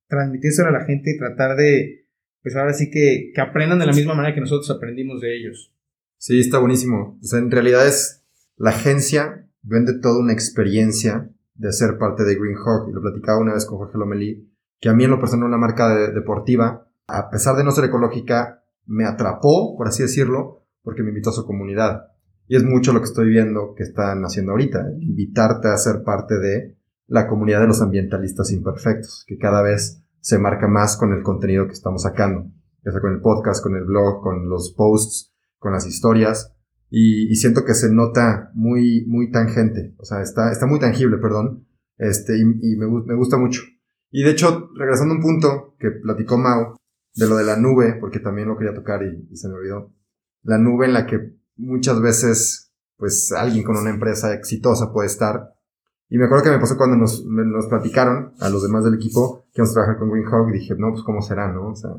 transmitírselo 0.07 0.69
a 0.69 0.71
la 0.71 0.85
gente 0.85 1.11
y 1.11 1.17
tratar 1.17 1.55
de, 1.55 2.05
pues 2.41 2.55
ahora 2.55 2.73
sí 2.73 2.89
que, 2.89 3.31
que 3.33 3.41
aprendan 3.41 3.79
de 3.79 3.85
la 3.85 3.93
misma 3.93 4.13
manera 4.13 4.35
que 4.35 4.41
nosotros 4.41 4.69
aprendimos 4.71 5.21
de 5.21 5.35
ellos. 5.35 5.73
Sí, 6.17 6.39
está 6.39 6.59
buenísimo. 6.59 7.17
O 7.21 7.25
sea, 7.25 7.39
en 7.39 7.51
realidad 7.51 7.87
es 7.87 8.23
la 8.57 8.71
agencia 8.71 9.47
vende 9.63 9.99
toda 9.99 10.19
una 10.19 10.33
experiencia 10.33 11.29
de 11.55 11.71
ser 11.71 11.97
parte 11.97 12.23
de 12.23 12.35
Green 12.35 12.57
Hawk. 12.57 12.89
Y 12.89 12.93
lo 12.93 13.01
platicaba 13.01 13.39
una 13.39 13.53
vez 13.53 13.65
con 13.65 13.77
Jorge 13.77 13.97
Lomelí, 13.97 14.51
que 14.79 14.89
a 14.89 14.93
mí 14.93 15.03
en 15.03 15.11
lo 15.11 15.19
personal 15.19 15.47
una 15.47 15.57
marca 15.57 16.11
deportiva 16.11 16.87
a 17.07 17.29
pesar 17.29 17.57
de 17.57 17.63
no 17.63 17.71
ser 17.71 17.85
ecológica, 17.85 18.63
me 18.85 19.05
atrapó, 19.05 19.75
por 19.77 19.87
así 19.87 20.01
decirlo, 20.01 20.65
porque 20.81 21.03
me 21.03 21.09
invitó 21.09 21.31
a 21.31 21.33
su 21.33 21.45
comunidad. 21.45 22.10
Y 22.47 22.55
es 22.55 22.63
mucho 22.63 22.93
lo 22.93 22.99
que 22.99 23.05
estoy 23.05 23.29
viendo 23.29 23.73
que 23.75 23.83
están 23.83 24.23
haciendo 24.23 24.51
ahorita, 24.51 24.91
invitarte 24.99 25.69
a 25.69 25.77
ser 25.77 26.03
parte 26.03 26.37
de 26.37 26.77
la 27.07 27.27
comunidad 27.27 27.61
de 27.61 27.67
los 27.67 27.81
ambientalistas 27.81 28.51
imperfectos, 28.51 29.25
que 29.27 29.37
cada 29.37 29.61
vez 29.61 30.03
se 30.19 30.37
marca 30.37 30.67
más 30.67 30.97
con 30.97 31.13
el 31.13 31.23
contenido 31.23 31.67
que 31.67 31.73
estamos 31.73 32.03
sacando, 32.03 32.51
ya 32.83 32.91
sea 32.91 33.01
con 33.01 33.13
el 33.13 33.21
podcast, 33.21 33.63
con 33.63 33.75
el 33.75 33.85
blog, 33.85 34.21
con 34.21 34.49
los 34.49 34.73
posts, 34.75 35.33
con 35.57 35.71
las 35.71 35.85
historias, 35.85 36.53
y, 36.89 37.33
siento 37.35 37.63
que 37.63 37.73
se 37.73 37.89
nota 37.89 38.51
muy, 38.53 39.05
muy 39.07 39.31
tangente, 39.31 39.95
o 39.97 40.03
sea, 40.03 40.21
está, 40.21 40.51
está 40.51 40.65
muy 40.65 40.79
tangible, 40.79 41.17
perdón, 41.17 41.65
este, 41.97 42.37
y, 42.37 42.75
me, 42.75 42.87
me 43.05 43.15
gusta 43.15 43.37
mucho. 43.37 43.61
Y 44.09 44.23
de 44.23 44.31
hecho, 44.31 44.69
regresando 44.75 45.13
a 45.13 45.17
un 45.17 45.23
punto 45.23 45.75
que 45.79 45.89
platicó 45.91 46.37
Mao, 46.37 46.75
de 47.15 47.27
lo 47.27 47.37
de 47.37 47.43
la 47.43 47.57
nube, 47.57 47.97
porque 47.99 48.19
también 48.19 48.47
lo 48.47 48.57
quería 48.57 48.73
tocar 48.73 49.01
y, 49.03 49.35
se 49.35 49.47
me 49.47 49.55
olvidó. 49.55 49.93
La 50.43 50.57
nube 50.57 50.85
en 50.85 50.93
la 50.93 51.05
que 51.05 51.35
muchas 51.61 52.01
veces, 52.01 52.71
pues, 52.97 53.31
alguien 53.31 53.63
con 53.63 53.77
una 53.77 53.89
empresa 53.89 54.33
exitosa 54.33 54.91
puede 54.91 55.07
estar. 55.07 55.53
Y 56.09 56.17
me 56.17 56.25
acuerdo 56.25 56.43
que 56.43 56.49
me 56.51 56.59
pasó 56.59 56.77
cuando 56.77 56.97
nos, 56.97 57.25
nos 57.25 57.67
platicaron 57.67 58.33
a 58.39 58.49
los 58.49 58.63
demás 58.63 58.83
del 58.83 58.95
equipo 58.95 59.45
que 59.53 59.61
vamos 59.61 59.71
a 59.71 59.73
trabajar 59.75 59.99
con 59.99 60.11
Greenhawk 60.11 60.49
y 60.49 60.59
dije, 60.59 60.75
no, 60.77 60.91
pues, 60.91 61.03
¿cómo 61.03 61.21
será, 61.21 61.51
no? 61.51 61.69
O 61.69 61.75
sea, 61.75 61.91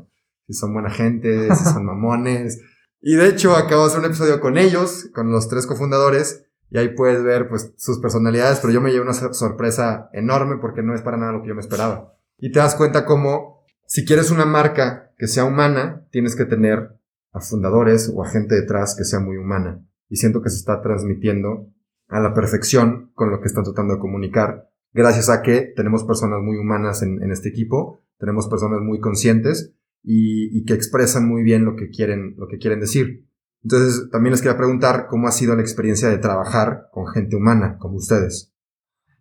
si 0.45 0.53
son 0.53 0.73
buena 0.73 0.89
gente, 0.89 1.53
si 1.55 1.63
son 1.63 1.85
mamones. 1.87 2.61
Y 3.01 3.15
de 3.15 3.27
hecho, 3.27 3.55
acabo 3.55 3.83
de 3.83 3.87
hacer 3.87 3.99
un 3.99 4.05
episodio 4.05 4.39
con 4.39 4.57
ellos, 4.57 5.09
con 5.13 5.31
los 5.31 5.49
tres 5.49 5.65
cofundadores, 5.65 6.45
y 6.69 6.77
ahí 6.77 6.95
puedes 6.95 7.23
ver, 7.23 7.49
pues, 7.49 7.73
sus 7.77 7.99
personalidades, 7.99 8.59
pero 8.59 8.73
yo 8.73 8.81
me 8.81 8.91
llevé 8.91 9.03
una 9.03 9.13
sorpresa 9.13 10.09
enorme 10.13 10.57
porque 10.59 10.83
no 10.83 10.95
es 10.95 11.01
para 11.01 11.17
nada 11.17 11.31
lo 11.31 11.41
que 11.41 11.49
yo 11.49 11.55
me 11.55 11.61
esperaba. 11.61 12.13
Y 12.37 12.51
te 12.51 12.59
das 12.59 12.75
cuenta 12.75 13.05
cómo 13.05 13.63
si 13.93 14.05
quieres 14.05 14.31
una 14.31 14.45
marca 14.45 15.11
que 15.17 15.27
sea 15.27 15.45
humana, 15.45 16.07
tienes 16.11 16.35
que 16.35 16.45
tener 16.45 16.97
a 17.33 17.41
fundadores 17.41 18.11
o 18.13 18.23
a 18.23 18.29
gente 18.29 18.55
detrás 18.55 18.95
que 18.97 19.03
sea 19.03 19.19
muy 19.19 19.37
humana. 19.37 19.85
Y 20.09 20.15
siento 20.17 20.41
que 20.41 20.49
se 20.49 20.57
está 20.57 20.81
transmitiendo 20.81 21.67
a 22.07 22.19
la 22.19 22.33
perfección 22.33 23.11
con 23.15 23.31
lo 23.31 23.41
que 23.41 23.47
están 23.47 23.63
tratando 23.63 23.95
de 23.95 23.99
comunicar, 23.99 24.69
gracias 24.93 25.29
a 25.29 25.41
que 25.41 25.73
tenemos 25.75 26.03
personas 26.03 26.41
muy 26.41 26.57
humanas 26.57 27.01
en, 27.01 27.31
este 27.31 27.49
equipo, 27.49 28.01
tenemos 28.19 28.47
personas 28.47 28.81
muy 28.81 28.99
conscientes 28.99 29.73
y, 30.03 30.63
que 30.65 30.73
expresan 30.73 31.27
muy 31.27 31.43
bien 31.43 31.65
lo 31.65 31.75
que 31.75 31.89
quieren, 31.89 32.35
lo 32.37 32.47
que 32.47 32.57
quieren 32.57 32.79
decir. 32.79 33.27
Entonces, 33.63 34.09
también 34.11 34.31
les 34.31 34.41
quería 34.41 34.57
preguntar 34.57 35.07
cómo 35.09 35.27
ha 35.27 35.31
sido 35.31 35.55
la 35.55 35.61
experiencia 35.61 36.09
de 36.09 36.17
trabajar 36.17 36.89
con 36.91 37.07
gente 37.07 37.35
humana 37.35 37.77
como 37.79 37.95
ustedes. 37.95 38.53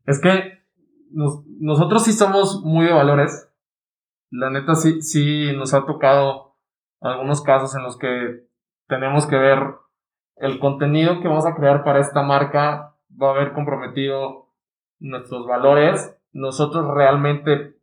Es 0.04 0.21
que 0.21 0.31
nosotros 1.11 2.04
sí 2.04 2.12
somos 2.12 2.62
muy 2.64 2.87
de 2.87 2.92
valores 2.92 3.49
la 4.33 4.49
neta 4.49 4.75
sí, 4.75 5.02
sí 5.02 5.52
nos 5.54 5.75
ha 5.75 5.85
tocado 5.85 6.51
algunos 7.02 7.42
casos 7.42 7.75
en 7.76 7.82
los 7.82 7.99
que 7.99 8.44
tenemos 8.88 9.26
que 9.26 9.37
ver 9.37 9.59
el 10.37 10.59
contenido 10.59 11.21
que 11.21 11.28
vamos 11.28 11.47
a 11.47 11.54
crear 11.54 11.85
para 11.85 12.00
esta 12.00 12.23
marca 12.23 12.94
va 13.21 13.28
a 13.28 13.30
haber 13.30 13.52
comprometido 13.52 14.49
nuestros 14.99 15.47
valores. 15.47 16.16
Nosotros 16.32 16.87
realmente 16.94 17.76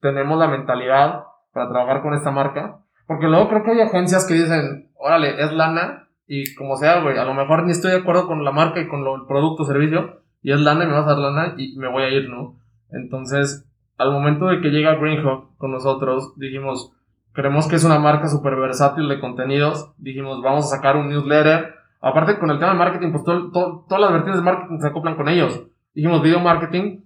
tenemos 0.00 0.38
la 0.38 0.48
mentalidad 0.48 1.24
para 1.52 1.68
trabajar 1.68 2.02
con 2.02 2.14
esta 2.14 2.30
marca. 2.30 2.78
Porque 3.06 3.26
luego 3.26 3.48
creo 3.48 3.62
que 3.62 3.72
hay 3.72 3.80
agencias 3.80 4.26
que 4.26 4.34
dicen, 4.34 4.90
órale, 4.94 5.42
es 5.42 5.52
lana 5.52 6.08
y 6.26 6.54
como 6.54 6.76
sea, 6.76 7.00
güey, 7.00 7.18
a 7.18 7.24
lo 7.24 7.34
mejor 7.34 7.64
ni 7.64 7.72
estoy 7.72 7.90
de 7.90 7.98
acuerdo 7.98 8.26
con 8.26 8.44
la 8.44 8.52
marca 8.52 8.80
y 8.80 8.88
con 8.88 9.00
el 9.00 9.26
producto 9.26 9.64
o 9.64 9.66
servicio 9.66 10.22
y 10.40 10.52
es 10.52 10.60
lana 10.60 10.84
y 10.84 10.86
me 10.86 10.94
vas 10.94 11.04
a 11.04 11.14
dar 11.14 11.18
lana 11.18 11.54
y 11.58 11.76
me 11.76 11.88
voy 11.90 12.04
a 12.04 12.08
ir, 12.08 12.28
¿no? 12.30 12.56
Entonces, 12.90 13.68
al 13.98 14.12
momento 14.12 14.46
de 14.46 14.60
que 14.60 14.70
llega 14.70 14.94
Greenhawk 14.94 15.56
con 15.56 15.72
nosotros, 15.72 16.32
dijimos, 16.36 16.92
creemos 17.32 17.66
que 17.66 17.76
es 17.76 17.84
una 17.84 17.98
marca 17.98 18.28
súper 18.28 18.56
versátil 18.56 19.08
de 19.08 19.20
contenidos, 19.20 19.92
dijimos, 19.98 20.42
vamos 20.42 20.66
a 20.66 20.76
sacar 20.76 20.96
un 20.96 21.08
newsletter. 21.08 21.74
Aparte 22.00 22.38
con 22.38 22.50
el 22.50 22.58
tema 22.58 22.72
de 22.72 22.78
marketing, 22.78 23.12
pues 23.12 23.24
todas 23.24 24.00
las 24.00 24.12
vertientes 24.12 24.36
de 24.36 24.50
marketing 24.50 24.78
se 24.80 24.88
acoplan 24.88 25.14
con 25.14 25.28
ellos. 25.28 25.62
Dijimos, 25.94 26.22
video 26.22 26.40
marketing, 26.40 27.00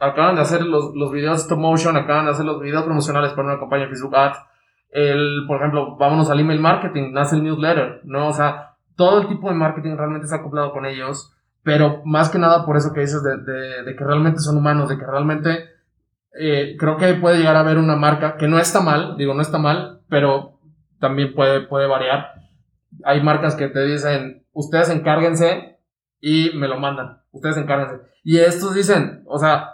acaban 0.00 0.34
de 0.34 0.42
hacer 0.42 0.62
los, 0.62 0.94
los 0.94 1.10
videos 1.10 1.40
stop 1.42 1.58
motion, 1.58 1.96
acaban 1.96 2.26
de 2.26 2.32
hacer 2.32 2.44
los 2.44 2.60
videos 2.60 2.84
promocionales 2.84 3.32
para 3.32 3.48
una 3.48 3.58
campaña 3.58 3.84
de 3.84 3.88
Facebook 3.88 4.14
Ads. 4.14 4.38
El, 4.90 5.44
por 5.46 5.56
ejemplo, 5.56 5.96
vámonos 5.96 6.28
al 6.28 6.40
email 6.40 6.60
marketing, 6.60 7.12
nace 7.12 7.36
el 7.36 7.44
newsletter, 7.44 8.02
¿no? 8.04 8.28
O 8.28 8.32
sea, 8.32 8.74
todo 8.94 9.22
el 9.22 9.28
tipo 9.28 9.48
de 9.48 9.54
marketing 9.54 9.96
realmente 9.96 10.26
ha 10.30 10.36
acoplado 10.36 10.72
con 10.72 10.84
ellos, 10.84 11.34
pero 11.62 12.02
más 12.04 12.28
que 12.28 12.38
nada 12.38 12.66
por 12.66 12.76
eso 12.76 12.92
que 12.92 13.00
dices 13.00 13.22
de, 13.22 13.82
de 13.84 13.96
que 13.96 14.04
realmente 14.04 14.40
son 14.40 14.58
humanos, 14.58 14.90
de 14.90 14.98
que 14.98 15.06
realmente 15.06 15.71
eh, 16.38 16.76
creo 16.78 16.96
que 16.96 17.14
puede 17.14 17.38
llegar 17.38 17.56
a 17.56 17.60
haber 17.60 17.78
una 17.78 17.96
marca 17.96 18.36
que 18.36 18.48
no 18.48 18.58
está 18.58 18.80
mal, 18.80 19.16
digo, 19.16 19.34
no 19.34 19.42
está 19.42 19.58
mal, 19.58 20.00
pero 20.08 20.58
también 20.98 21.34
puede, 21.34 21.62
puede 21.62 21.86
variar. 21.86 22.32
Hay 23.04 23.22
marcas 23.22 23.54
que 23.54 23.68
te 23.68 23.84
dicen, 23.84 24.46
ustedes 24.52 24.90
encárguense 24.90 25.78
y 26.20 26.50
me 26.54 26.68
lo 26.68 26.78
mandan, 26.78 27.20
ustedes 27.32 27.56
encárguense. 27.56 28.04
Y 28.24 28.38
estos 28.38 28.74
dicen, 28.74 29.22
o 29.26 29.38
sea, 29.38 29.70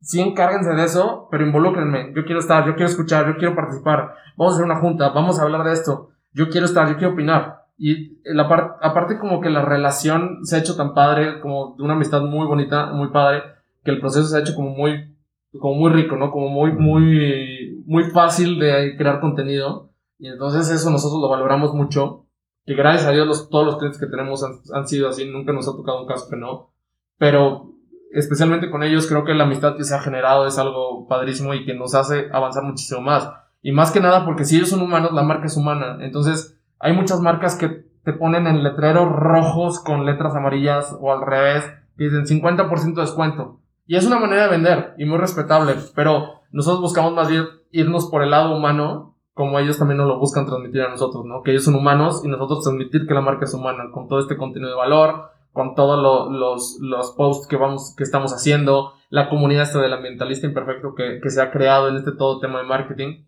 sí 0.00 0.20
encárguense 0.20 0.70
de 0.70 0.84
eso, 0.84 1.28
pero 1.30 1.44
involúcrenme, 1.44 2.12
yo 2.14 2.24
quiero 2.24 2.40
estar, 2.40 2.64
yo 2.64 2.74
quiero 2.74 2.90
escuchar, 2.90 3.26
yo 3.26 3.36
quiero 3.36 3.54
participar, 3.54 4.14
vamos 4.36 4.52
a 4.52 4.56
hacer 4.56 4.64
una 4.64 4.80
junta, 4.80 5.10
vamos 5.10 5.38
a 5.38 5.42
hablar 5.42 5.64
de 5.64 5.72
esto, 5.72 6.10
yo 6.32 6.48
quiero 6.48 6.66
estar, 6.66 6.88
yo 6.88 6.96
quiero 6.96 7.12
opinar. 7.12 7.64
Y 7.76 8.18
la 8.24 8.48
parte, 8.48 8.74
aparte 8.82 9.18
como 9.18 9.40
que 9.40 9.50
la 9.50 9.62
relación 9.62 10.44
se 10.44 10.56
ha 10.56 10.58
hecho 10.58 10.76
tan 10.76 10.94
padre, 10.94 11.40
como 11.40 11.74
de 11.76 11.82
una 11.84 11.94
amistad 11.94 12.22
muy 12.22 12.46
bonita, 12.46 12.86
muy 12.86 13.08
padre, 13.08 13.42
que 13.84 13.90
el 13.90 14.00
proceso 14.00 14.26
se 14.26 14.36
ha 14.36 14.40
hecho 14.40 14.54
como 14.54 14.70
muy 14.70 15.16
como 15.52 15.74
muy 15.74 15.90
rico, 15.90 16.16
¿no? 16.16 16.30
Como 16.30 16.48
muy, 16.48 16.72
muy, 16.72 17.82
muy 17.86 18.04
fácil 18.04 18.58
de 18.58 18.96
crear 18.96 19.20
contenido. 19.20 19.90
Y 20.18 20.28
entonces 20.28 20.68
eso 20.70 20.90
nosotros 20.90 21.20
lo 21.20 21.28
valoramos 21.28 21.74
mucho. 21.74 22.26
Que 22.66 22.74
gracias 22.74 23.06
a 23.06 23.12
Dios 23.12 23.26
los, 23.26 23.48
todos 23.48 23.64
los 23.64 23.76
clientes 23.76 23.98
que 23.98 24.08
tenemos 24.08 24.44
han, 24.44 24.86
sido 24.86 25.08
así. 25.08 25.26
Nunca 25.26 25.52
nos 25.52 25.68
ha 25.68 25.72
tocado 25.72 26.02
un 26.02 26.08
caso 26.08 26.28
que 26.28 26.36
no. 26.36 26.72
Pero 27.16 27.72
especialmente 28.12 28.70
con 28.70 28.82
ellos 28.82 29.06
creo 29.06 29.24
que 29.24 29.34
la 29.34 29.44
amistad 29.44 29.76
que 29.76 29.84
se 29.84 29.94
ha 29.94 30.00
generado 30.00 30.46
es 30.46 30.58
algo 30.58 31.06
padrísimo 31.08 31.54
y 31.54 31.64
que 31.64 31.74
nos 31.74 31.94
hace 31.94 32.28
avanzar 32.32 32.64
muchísimo 32.64 33.00
más. 33.00 33.30
Y 33.62 33.72
más 33.72 33.90
que 33.90 34.00
nada 34.00 34.24
porque 34.24 34.44
si 34.44 34.56
ellos 34.56 34.68
son 34.68 34.82
humanos, 34.82 35.12
la 35.12 35.22
marca 35.22 35.46
es 35.46 35.56
humana. 35.56 35.98
Entonces 36.00 36.60
hay 36.78 36.92
muchas 36.92 37.20
marcas 37.20 37.56
que 37.56 37.86
te 38.04 38.12
ponen 38.12 38.46
en 38.46 38.62
letreros 38.62 39.08
rojos 39.10 39.80
con 39.80 40.04
letras 40.04 40.34
amarillas 40.34 40.94
o 41.00 41.12
al 41.12 41.24
revés. 41.24 41.64
Que 41.96 42.04
dicen 42.04 42.26
50% 42.26 42.94
de 42.94 43.00
descuento 43.00 43.60
y 43.88 43.96
es 43.96 44.06
una 44.06 44.20
manera 44.20 44.42
de 44.44 44.50
vender 44.50 44.94
y 44.98 45.06
muy 45.06 45.16
respetable, 45.16 45.74
pero 45.94 46.42
nosotros 46.52 46.82
buscamos 46.82 47.14
más 47.14 47.28
bien 47.28 47.46
irnos 47.70 48.10
por 48.10 48.22
el 48.22 48.30
lado 48.30 48.54
humano, 48.54 49.16
como 49.32 49.58
ellos 49.58 49.78
también 49.78 49.96
nos 49.96 50.08
lo 50.08 50.18
buscan 50.18 50.44
transmitir 50.44 50.82
a 50.82 50.90
nosotros, 50.90 51.24
¿no? 51.24 51.42
Que 51.42 51.52
ellos 51.52 51.64
son 51.64 51.74
humanos 51.74 52.20
y 52.22 52.28
nosotros 52.28 52.62
transmitir 52.62 53.06
que 53.06 53.14
la 53.14 53.22
marca 53.22 53.46
es 53.46 53.54
humana, 53.54 53.84
con 53.90 54.06
todo 54.06 54.20
este 54.20 54.36
contenido 54.36 54.70
de 54.72 54.76
valor, 54.76 55.30
con 55.52 55.74
todos 55.74 55.98
los, 56.30 56.76
los 56.82 57.12
posts 57.12 57.46
que, 57.46 57.56
vamos, 57.56 57.94
que 57.96 58.04
estamos 58.04 58.34
haciendo, 58.34 58.92
la 59.08 59.30
comunidad 59.30 59.62
esta 59.62 59.80
del 59.80 59.94
ambientalista 59.94 60.46
imperfecto 60.46 60.94
que, 60.94 61.20
que 61.22 61.30
se 61.30 61.40
ha 61.40 61.50
creado 61.50 61.88
en 61.88 61.96
este 61.96 62.12
todo 62.12 62.40
tema 62.40 62.58
de 62.58 62.66
marketing. 62.66 63.24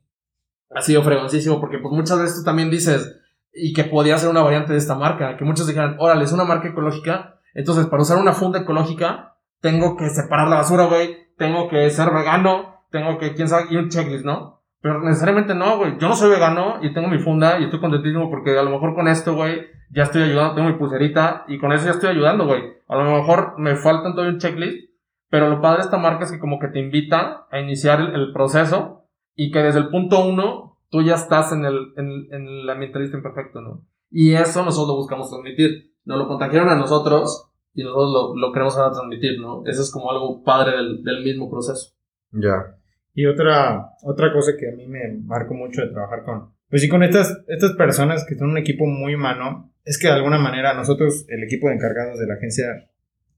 Ha 0.75 0.83
sido 0.83 1.03
fregoncísimo 1.03 1.59
porque 1.59 1.79
pues 1.79 1.95
muchas 1.95 2.19
veces 2.19 2.37
tú 2.37 2.45
también 2.45 2.69
dices, 2.71 3.19
y 3.55 3.73
que 3.73 3.85
podía 3.85 4.19
ser 4.19 4.29
una 4.29 4.43
variante 4.43 4.73
de 4.73 4.79
esta 4.79 4.95
marca, 4.95 5.39
que 5.39 5.45
muchos 5.47 5.67
dijeran, 5.67 5.97
órale, 5.99 6.25
es 6.25 6.33
una 6.33 6.45
marca 6.45 6.69
ecológica, 6.69 7.41
entonces 7.55 7.87
para 7.87 8.03
usar 8.03 8.19
una 8.19 8.35
funda 8.35 8.59
ecológica 8.61 9.30
tengo 9.61 9.97
que 9.97 10.09
separar 10.09 10.49
la 10.49 10.57
basura, 10.57 10.87
güey, 10.87 11.17
tengo 11.37 11.69
que 11.69 11.89
ser 11.91 12.11
vegano, 12.13 12.85
tengo 12.91 13.19
que, 13.19 13.35
quién 13.35 13.49
sabe, 13.49 13.67
y 13.71 13.77
un 13.77 13.89
checklist, 13.89 14.25
¿no? 14.25 14.61
Pero 14.83 15.01
necesariamente 15.01 15.55
no, 15.55 15.77
güey. 15.77 15.99
Yo 15.99 16.09
no 16.09 16.17
soy 16.17 16.31
vegano 16.31 16.79
y 16.83 16.93
tengo 16.95 17.09
mi 17.09 17.19
funda 17.19 17.59
y 17.59 17.65
estoy 17.65 17.81
contentísimo 17.81 18.31
porque 18.31 18.59
a 18.59 18.63
lo 18.63 18.71
mejor 18.71 18.95
con 18.95 19.09
esto, 19.09 19.35
güey, 19.35 19.67
ya 19.91 20.05
estoy 20.05 20.23
ayudando, 20.23 20.55
tengo 20.55 20.69
mi 20.69 20.77
pulserita 20.77 21.45
y 21.49 21.59
con 21.59 21.73
eso 21.73 21.85
ya 21.85 21.93
estoy 21.93 22.11
ayudando, 22.11 22.47
güey. 22.47 22.63
A 22.89 22.97
lo 22.97 23.05
mejor 23.05 23.55
me 23.59 23.77
faltan 23.77 24.13
todavía 24.13 24.35
un 24.35 24.41
checklist, 24.41 24.91
pero 25.29 25.49
lo 25.49 25.61
padre 25.61 25.79
de 25.79 25.85
esta 25.85 25.99
marca 25.99 26.25
es 26.25 26.33
que 26.33 26.39
como 26.39 26.59
que 26.59 26.69
te 26.69 26.81
invita 26.81 27.47
a 27.51 27.61
iniciar 27.61 28.01
el, 28.01 28.33
proceso 28.33 29.05
y 29.35 29.51
que 29.51 29.63
desde 29.63 29.81
el 29.81 29.89
punto 29.89 30.25
uno 30.25 30.79
tú 30.91 31.03
ya 31.03 31.15
estás 31.15 31.53
en 31.53 31.65
el, 31.65 31.93
en, 31.97 32.27
en 32.33 32.49
el 32.49 32.71
ambientalista 32.71 33.17
imperfecto, 33.17 33.61
¿no? 33.61 33.83
Y 34.11 34.33
eso 34.33 34.65
nosotros 34.65 34.89
lo 34.89 34.97
buscamos 34.97 35.31
transmitir. 35.31 35.93
Nos 36.05 36.19
lo 36.19 36.27
contagiaron 36.27 36.71
a 36.71 36.77
nosotros 36.77 37.50
y 37.75 37.83
nosotros 37.83 38.13
lo, 38.13 38.37
lo 38.37 38.53
queremos 38.53 38.77
ahora 38.77 38.93
transmitir, 38.93 39.41
¿no? 39.41 39.63
Eso 39.67 39.83
es 39.83 39.91
como 39.91 40.11
algo 40.11 40.43
padre 40.43 40.77
del, 40.77 41.03
del 41.03 41.25
mismo 41.25 41.51
proceso. 41.51 41.95
Ya. 42.33 42.77
Y 43.15 43.27
otra, 43.27 43.91
otra 44.03 44.33
cosa 44.33 44.53
que 44.59 44.69
a 44.69 44.73
mí 44.73 44.87
me 44.87 45.19
marcó 45.25 45.55
mucho 45.55 45.83
de 45.83 45.89
trabajar 45.89 46.25
con, 46.25 46.55
pues 46.69 46.83
sí, 46.83 46.89
con 46.89 47.03
estas, 47.03 47.43
estas 47.49 47.73
personas 47.73 48.25
que 48.27 48.37
son 48.37 48.51
un 48.51 48.59
equipo 48.59 48.87
muy 48.87 49.15
humano, 49.15 49.73
es 49.85 49.99
que 49.99 50.07
de 50.07 50.15
alguna 50.15 50.39
manera 50.39 50.75
nosotros, 50.75 51.25
el 51.29 51.43
equipo 51.43 51.69
de 51.69 51.75
encargados 51.75 52.19
de 52.19 52.27
la 52.27 52.35
agencia, 52.35 52.91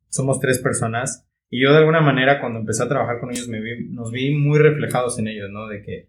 somos 0.08 0.40
tres 0.40 0.58
personas. 0.58 1.26
Y 1.48 1.62
yo 1.62 1.72
de 1.72 1.78
alguna 1.78 2.00
manera 2.00 2.40
cuando 2.40 2.60
empecé 2.60 2.82
a 2.82 2.88
trabajar 2.88 3.20
con 3.20 3.30
ellos 3.30 3.48
me 3.48 3.60
vi, 3.60 3.88
nos 3.88 4.10
vi 4.10 4.34
muy 4.34 4.58
reflejados 4.58 5.18
en 5.18 5.28
ellos, 5.28 5.50
¿no? 5.50 5.68
De 5.68 5.82
que 5.82 6.08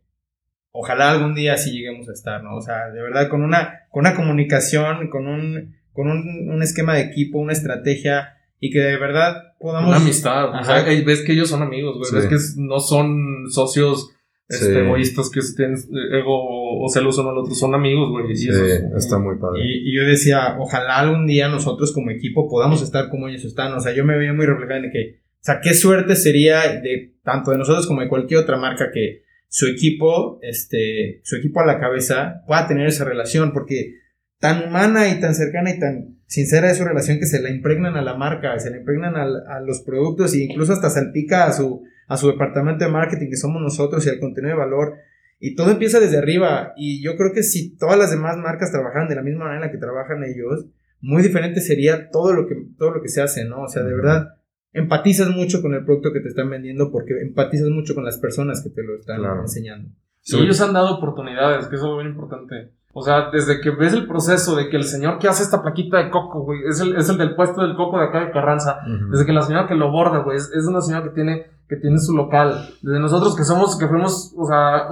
ojalá 0.72 1.12
algún 1.12 1.34
día 1.36 1.58
sí 1.58 1.72
lleguemos 1.72 2.10
a 2.10 2.14
estar, 2.14 2.44
¿no? 2.44 2.56
O 2.56 2.62
sea, 2.62 2.90
de 2.90 3.02
verdad 3.02 3.30
con 3.30 3.42
una, 3.42 3.88
con 3.90 4.02
una 4.02 4.16
comunicación, 4.16 5.10
con 5.10 5.28
un, 5.28 5.76
con 5.94 6.08
un, 6.10 6.50
un 6.50 6.62
esquema 6.62 6.96
de 6.96 7.02
equipo, 7.02 7.40
una 7.40 7.54
estrategia 7.54 8.34
y 8.60 8.72
que 8.72 8.80
de 8.80 8.98
verdad 8.98 9.56
podamos... 9.60 9.90
Una 9.90 9.98
amistad. 9.98 10.60
O 10.60 10.64
sea, 10.64 10.84
ves 10.84 11.22
que 11.22 11.34
ellos 11.34 11.50
son 11.50 11.62
amigos, 11.62 11.98
güey. 11.98 12.12
Ves 12.14 12.30
que 12.30 12.62
no 12.62 12.80
son 12.80 13.50
socios 13.50 14.10
este, 14.48 14.82
egoístas 14.82 15.30
que 15.30 15.42
tienen 15.56 15.78
ego 16.14 16.82
o 16.82 16.90
celos 16.90 17.18
uno 17.18 17.32
al 17.32 17.38
otro. 17.40 17.54
Son 17.56 17.76
amigos, 17.76 18.10
güey. 18.10 18.36
Sí, 18.36 18.50
está 18.96 19.20
muy 19.20 19.38
padre. 19.38 19.62
Y, 19.64 19.90
y, 19.90 19.96
yo 19.96 20.04
decía, 20.06 20.56
ojalá 20.60 21.00
algún 21.00 21.28
día 21.28 21.48
nosotros 21.50 21.92
como 21.92 22.12
equipo 22.12 22.50
podamos 22.50 22.82
estar 22.82 23.10
como 23.10 23.28
ellos 23.28 23.44
están. 23.44 23.74
O 23.74 23.80
sea, 23.80 23.94
yo 23.94 24.06
me 24.06 24.18
veía 24.18 24.34
muy 24.34 24.46
reflejado 24.46 24.84
en 24.84 24.92
que, 24.92 25.20
o 25.20 25.44
sea, 25.44 25.60
qué 25.62 25.74
suerte 25.74 26.16
sería 26.16 26.62
de 26.82 27.16
tanto 27.24 27.52
de 27.52 27.58
nosotros 27.58 27.88
como 27.88 28.02
de 28.02 28.10
cualquier 28.10 28.40
otra 28.40 28.58
marca 28.58 28.92
que 28.94 29.24
su 29.50 29.68
equipo, 29.68 30.40
este, 30.42 31.22
su 31.24 31.36
equipo 31.36 31.60
a 31.60 31.66
la 31.66 31.80
cabeza 31.80 32.44
pueda 32.48 32.68
tener 32.68 32.88
esa 32.88 33.06
relación, 33.06 33.54
porque 33.54 34.03
tan 34.44 34.68
humana 34.68 35.08
y 35.08 35.22
tan 35.22 35.34
cercana 35.34 35.74
y 35.74 35.80
tan 35.80 36.18
sincera 36.26 36.70
es 36.70 36.78
su 36.78 36.84
relación 36.84 37.18
que 37.18 37.26
se 37.26 37.42
la 37.42 37.50
impregnan 37.50 37.96
a 37.96 38.02
la 38.02 38.16
marca, 38.16 38.60
se 38.60 38.72
la 38.72 38.76
impregnan 38.76 39.16
a, 39.16 39.62
los 39.62 39.84
productos 39.84 40.34
e 40.34 40.44
incluso 40.44 40.74
hasta 40.74 40.90
salpica 40.90 41.46
a 41.46 41.54
su, 41.54 41.82
a 42.10 42.18
su 42.18 42.28
departamento 42.28 42.84
de 42.84 42.92
marketing 42.92 43.30
que 43.30 43.38
somos 43.38 43.62
nosotros 43.62 44.06
y 44.06 44.10
al 44.10 44.20
contenido 44.20 44.56
de 44.56 44.60
valor. 44.60 44.96
Y 45.40 45.56
todo 45.56 45.72
empieza 45.72 46.02
desde 46.02 46.18
arriba. 46.18 46.74
Y 46.76 47.02
yo 47.02 47.16
creo 47.16 47.32
que 47.32 47.42
si 47.42 47.78
todas 47.78 47.98
las 47.98 48.12
demás 48.12 48.36
marcas 48.36 48.70
trabajaran 48.70 49.08
de 49.08 49.16
la 49.16 49.22
misma 49.22 49.46
manera 49.46 49.62
en 49.62 49.68
la 49.68 49.72
que 49.72 49.78
trabajan 49.78 50.26
ellos, 50.26 50.66
muy 51.00 51.24
diferente 51.24 51.62
sería 51.62 52.10
todo 52.10 52.34
lo 52.34 52.46
que, 52.46 52.56
todo 52.78 52.92
lo 52.92 53.02
que 53.02 53.08
se 53.08 53.22
hace, 53.22 53.46
¿no? 53.46 53.62
O 53.62 53.70
sea, 53.70 53.84
de 53.84 53.96
verdad, 53.96 54.28
empatizas 54.74 55.30
mucho 55.30 55.62
con 55.62 55.74
el 55.74 55.86
producto 55.86 56.12
que 56.12 56.20
te 56.20 56.28
están 56.28 56.50
vendiendo 56.50 56.92
porque 56.92 57.14
empatizas 57.22 57.70
mucho 57.70 57.96
con 57.96 58.04
las 58.04 58.18
personas 58.18 58.62
que 58.62 58.72
te 58.72 58.84
lo 58.84 58.98
están 58.98 59.22
enseñando. 59.40 59.90
Y 60.26 60.36
ellos 60.42 60.60
han 60.60 60.74
dado 60.74 60.98
oportunidades, 60.98 61.68
que 61.68 61.78
eso 61.78 61.98
es 61.98 62.04
muy 62.04 62.12
importante. 62.12 62.74
O 62.96 63.02
sea, 63.02 63.32
desde 63.32 63.60
que 63.60 63.72
ves 63.72 63.92
el 63.94 64.08
proceso 64.08 64.56
de 64.56 64.70
que 64.70 64.78
el 64.78 64.84
señor 64.84 65.18
que 65.18 65.28
hace 65.28 65.42
esta 65.42 65.64
plaquita 65.64 65.98
de 65.98 66.12
coco, 66.12 66.42
güey, 66.42 66.60
es 66.68 66.80
el, 66.80 66.96
es 66.96 67.10
el 67.10 67.18
del 67.18 67.36
puesto 67.36 67.62
del 67.62 67.76
coco 67.76 67.98
de 67.98 68.06
acá 68.06 68.20
de 68.20 68.32
Carranza. 68.32 68.82
Desde 69.10 69.26
que 69.26 69.34
la 69.34 69.42
señora 69.42 69.68
que 69.68 69.74
lo 69.74 69.92
borda, 69.92 70.20
güey, 70.20 70.38
es, 70.38 70.68
una 70.68 70.80
señora 70.80 71.04
que 71.04 71.10
tiene, 71.10 71.48
que 71.68 71.78
tiene 71.78 71.98
su 71.98 72.16
local. 72.16 72.70
Desde 72.84 73.00
nosotros 73.00 73.36
que 73.36 73.44
somos, 73.44 73.80
que 73.80 73.88
fuimos, 73.88 74.36
o 74.38 74.46
sea, 74.46 74.90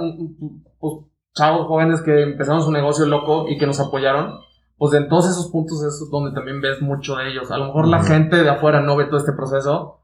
pues, 0.80 0.94
chavos 1.32 1.68
jóvenes 1.68 2.00
que 2.02 2.24
empezamos 2.24 2.66
un 2.66 2.72
negocio 2.72 3.06
loco 3.06 3.48
y 3.48 3.56
que 3.56 3.68
nos 3.68 3.78
apoyaron. 3.78 4.40
Pues 4.76 4.94
en 4.94 5.08
todos 5.08 5.30
esos 5.30 5.48
puntos 5.52 5.80
es 5.84 6.10
donde 6.10 6.34
también 6.34 6.60
ves 6.60 6.82
mucho 6.82 7.14
de 7.14 7.28
ellos. 7.28 7.52
A 7.52 7.56
lo 7.58 7.66
mejor 7.66 7.86
la 7.86 8.02
gente 8.02 8.42
de 8.42 8.50
afuera 8.50 8.80
no 8.80 8.96
ve 8.96 9.04
todo 9.04 9.18
este 9.18 9.32
proceso, 9.32 10.00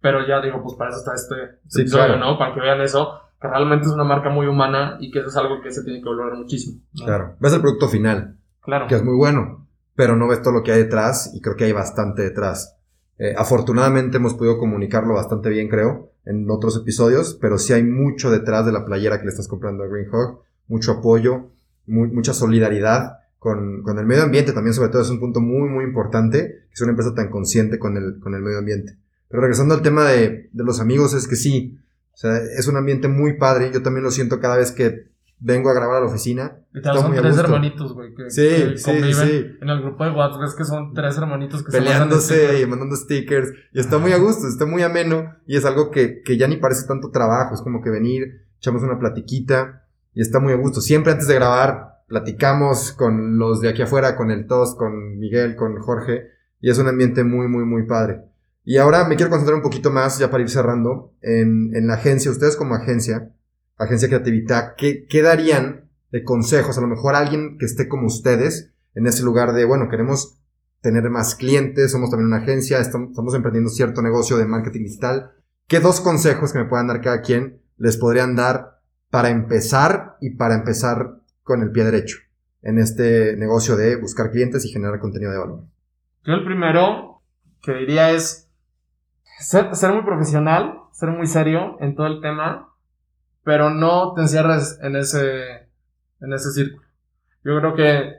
pero 0.00 0.26
ya 0.26 0.40
digo, 0.40 0.62
pues 0.62 0.74
para 0.74 0.88
eso 0.88 1.00
está 1.00 1.12
este, 1.12 1.58
sí, 1.66 1.82
episodio, 1.82 2.16
¿no? 2.16 2.38
Para 2.38 2.54
que 2.54 2.60
vean 2.60 2.80
eso 2.80 3.20
que 3.40 3.48
realmente 3.48 3.86
es 3.86 3.92
una 3.92 4.04
marca 4.04 4.30
muy 4.30 4.46
humana 4.46 4.96
y 5.00 5.10
que 5.10 5.20
eso 5.20 5.28
es 5.28 5.36
algo 5.36 5.60
que 5.62 5.70
se 5.70 5.82
tiene 5.84 6.00
que 6.00 6.08
valorar 6.08 6.38
muchísimo. 6.38 6.80
Claro, 6.94 7.36
ves 7.40 7.52
el 7.52 7.60
producto 7.60 7.88
final, 7.88 8.38
claro. 8.60 8.86
que 8.86 8.94
es 8.94 9.04
muy 9.04 9.16
bueno, 9.16 9.66
pero 9.94 10.16
no 10.16 10.28
ves 10.28 10.42
todo 10.42 10.54
lo 10.54 10.62
que 10.62 10.72
hay 10.72 10.84
detrás 10.84 11.32
y 11.34 11.40
creo 11.40 11.56
que 11.56 11.64
hay 11.64 11.72
bastante 11.72 12.22
detrás. 12.22 12.76
Eh, 13.18 13.34
afortunadamente 13.36 14.18
hemos 14.18 14.34
podido 14.34 14.58
comunicarlo 14.58 15.14
bastante 15.14 15.48
bien, 15.48 15.68
creo, 15.68 16.12
en 16.24 16.50
otros 16.50 16.76
episodios, 16.76 17.38
pero 17.40 17.58
sí 17.58 17.72
hay 17.72 17.82
mucho 17.82 18.30
detrás 18.30 18.66
de 18.66 18.72
la 18.72 18.84
playera 18.84 19.18
que 19.18 19.24
le 19.24 19.30
estás 19.30 19.48
comprando 19.48 19.84
a 19.84 19.88
Green 19.88 20.08
Hawk, 20.12 20.42
mucho 20.68 20.92
apoyo, 20.92 21.50
mucha 21.86 22.34
solidaridad 22.34 23.18
con, 23.38 23.82
con, 23.82 23.98
el 23.98 24.06
medio 24.06 24.24
ambiente 24.24 24.52
también, 24.52 24.74
sobre 24.74 24.88
todo, 24.88 25.02
es 25.02 25.10
un 25.10 25.20
punto 25.20 25.40
muy, 25.40 25.68
muy 25.68 25.84
importante, 25.84 26.64
que 26.68 26.74
es 26.74 26.80
una 26.80 26.90
empresa 26.90 27.14
tan 27.14 27.30
consciente 27.30 27.78
con 27.78 27.96
el, 27.96 28.18
con 28.18 28.34
el 28.34 28.42
medio 28.42 28.58
ambiente. 28.58 28.98
Pero 29.28 29.40
regresando 29.40 29.74
al 29.74 29.82
tema 29.82 30.04
de, 30.04 30.50
de 30.52 30.64
los 30.64 30.80
amigos, 30.80 31.14
es 31.14 31.28
que 31.28 31.36
sí, 31.36 31.78
o 32.16 32.18
sea, 32.18 32.38
es 32.38 32.66
un 32.66 32.78
ambiente 32.78 33.08
muy 33.08 33.34
padre. 33.34 33.70
Yo 33.74 33.82
también 33.82 34.02
lo 34.02 34.10
siento 34.10 34.40
cada 34.40 34.56
vez 34.56 34.72
que 34.72 35.10
vengo 35.38 35.68
a 35.68 35.74
grabar 35.74 35.98
a 35.98 36.00
la 36.00 36.06
oficina. 36.06 36.60
Y 36.72 36.80
son 36.82 37.14
tres 37.14 37.36
hermanitos, 37.36 37.92
güey. 37.92 38.14
Que, 38.14 38.30
sí, 38.30 38.78
sí, 38.78 39.12
sí. 39.12 39.46
En 39.60 39.68
el 39.68 39.82
grupo 39.82 40.02
de 40.02 40.12
WhatsApp 40.12 40.44
es 40.44 40.54
que 40.54 40.64
son 40.64 40.94
tres 40.94 41.18
hermanitos 41.18 41.62
que 41.62 41.72
Peleándose 41.72 42.62
y 42.62 42.66
mandando 42.66 42.96
stickers. 42.96 43.50
Y 43.74 43.80
está 43.80 43.98
muy 43.98 44.12
a 44.12 44.16
gusto, 44.16 44.48
está 44.48 44.64
muy 44.64 44.82
ameno. 44.82 45.36
Y 45.46 45.58
es 45.58 45.66
algo 45.66 45.90
que, 45.90 46.22
que 46.22 46.38
ya 46.38 46.48
ni 46.48 46.56
parece 46.56 46.86
tanto 46.86 47.10
trabajo. 47.10 47.54
Es 47.54 47.60
como 47.60 47.82
que 47.82 47.90
venir, 47.90 48.46
echamos 48.56 48.82
una 48.82 48.98
platiquita 48.98 49.84
y 50.14 50.22
está 50.22 50.40
muy 50.40 50.54
a 50.54 50.56
gusto. 50.56 50.80
Siempre 50.80 51.12
antes 51.12 51.28
de 51.28 51.34
grabar, 51.34 52.02
platicamos 52.08 52.92
con 52.92 53.36
los 53.36 53.60
de 53.60 53.68
aquí 53.68 53.82
afuera, 53.82 54.16
con 54.16 54.30
el 54.30 54.46
TOS, 54.46 54.74
con 54.74 55.18
Miguel, 55.18 55.54
con 55.54 55.78
Jorge. 55.80 56.28
Y 56.62 56.70
es 56.70 56.78
un 56.78 56.88
ambiente 56.88 57.24
muy, 57.24 57.46
muy, 57.46 57.66
muy 57.66 57.82
padre. 57.82 58.22
Y 58.68 58.78
ahora 58.78 59.06
me 59.06 59.14
quiero 59.14 59.30
concentrar 59.30 59.54
un 59.54 59.62
poquito 59.62 59.92
más, 59.92 60.18
ya 60.18 60.28
para 60.28 60.42
ir 60.42 60.50
cerrando, 60.50 61.14
en, 61.22 61.70
en 61.76 61.86
la 61.86 61.94
agencia. 61.94 62.32
Ustedes 62.32 62.56
como 62.56 62.74
agencia, 62.74 63.30
agencia 63.76 64.08
creatividad, 64.08 64.74
¿qué, 64.76 65.06
¿qué 65.08 65.22
darían 65.22 65.88
de 66.10 66.24
consejos? 66.24 66.76
A 66.76 66.80
lo 66.80 66.88
mejor 66.88 67.14
alguien 67.14 67.58
que 67.58 67.64
esté 67.64 67.86
como 67.86 68.08
ustedes 68.08 68.74
en 68.96 69.06
ese 69.06 69.22
lugar 69.22 69.52
de, 69.52 69.64
bueno, 69.64 69.88
queremos 69.88 70.40
tener 70.80 71.08
más 71.10 71.36
clientes, 71.36 71.92
somos 71.92 72.10
también 72.10 72.26
una 72.26 72.38
agencia, 72.38 72.80
estamos, 72.80 73.10
estamos 73.10 73.36
emprendiendo 73.36 73.70
cierto 73.70 74.02
negocio 74.02 74.36
de 74.36 74.46
marketing 74.46 74.82
digital. 74.82 75.30
¿Qué 75.68 75.78
dos 75.78 76.00
consejos 76.00 76.52
que 76.52 76.58
me 76.58 76.64
puedan 76.64 76.88
dar 76.88 77.00
cada 77.00 77.20
quien 77.20 77.62
les 77.76 77.96
podrían 77.96 78.34
dar 78.34 78.80
para 79.10 79.30
empezar 79.30 80.16
y 80.20 80.30
para 80.30 80.56
empezar 80.56 81.20
con 81.44 81.62
el 81.62 81.70
pie 81.70 81.84
derecho 81.84 82.16
en 82.62 82.78
este 82.78 83.36
negocio 83.36 83.76
de 83.76 83.94
buscar 83.94 84.32
clientes 84.32 84.64
y 84.64 84.70
generar 84.70 84.98
contenido 84.98 85.30
de 85.30 85.38
valor? 85.38 85.62
Yo 86.24 86.32
el 86.32 86.44
primero 86.44 87.22
que 87.62 87.72
diría 87.74 88.10
es 88.10 88.45
ser, 89.38 89.74
ser 89.74 89.92
muy 89.92 90.02
profesional, 90.02 90.80
ser 90.92 91.10
muy 91.10 91.26
serio 91.26 91.76
en 91.80 91.94
todo 91.94 92.06
el 92.06 92.20
tema, 92.20 92.72
pero 93.44 93.70
no 93.70 94.12
te 94.14 94.22
encierres 94.22 94.78
en 94.82 94.96
ese, 94.96 95.68
en 96.20 96.32
ese 96.32 96.50
círculo. 96.50 96.86
Yo 97.44 97.58
creo 97.60 97.74
que 97.74 98.14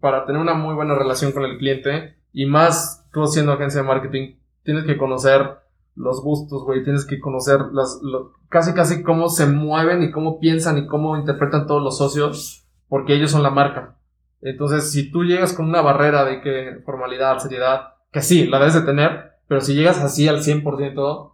para 0.00 0.26
tener 0.26 0.40
una 0.40 0.54
muy 0.54 0.74
buena 0.74 0.94
relación 0.94 1.32
con 1.32 1.44
el 1.44 1.58
cliente, 1.58 2.16
y 2.32 2.46
más 2.46 3.06
tú 3.12 3.26
siendo 3.26 3.52
agencia 3.52 3.80
de 3.80 3.86
marketing, 3.86 4.36
tienes 4.64 4.84
que 4.84 4.98
conocer 4.98 5.58
los 5.94 6.20
gustos, 6.22 6.64
güey, 6.64 6.82
tienes 6.82 7.06
que 7.06 7.20
conocer 7.20 7.60
las, 7.72 8.00
casi 8.48 8.74
casi 8.74 9.02
cómo 9.02 9.28
se 9.28 9.46
mueven 9.46 10.02
y 10.02 10.10
cómo 10.10 10.40
piensan 10.40 10.78
y 10.78 10.86
cómo 10.86 11.16
interpretan 11.16 11.66
todos 11.66 11.82
los 11.82 11.96
socios, 11.96 12.66
porque 12.88 13.14
ellos 13.14 13.30
son 13.30 13.42
la 13.42 13.50
marca. 13.50 13.96
Entonces, 14.40 14.90
si 14.90 15.10
tú 15.10 15.24
llegas 15.24 15.52
con 15.52 15.66
una 15.66 15.80
barrera 15.80 16.24
de 16.24 16.40
que 16.40 16.82
formalidad, 16.84 17.38
seriedad, 17.38 17.94
que 18.10 18.20
sí, 18.20 18.46
la 18.46 18.58
debes 18.58 18.74
de 18.74 18.82
tener, 18.82 19.33
pero 19.48 19.60
si 19.60 19.74
llegas 19.74 20.00
así 20.00 20.28
al 20.28 20.42
100%, 20.42 21.32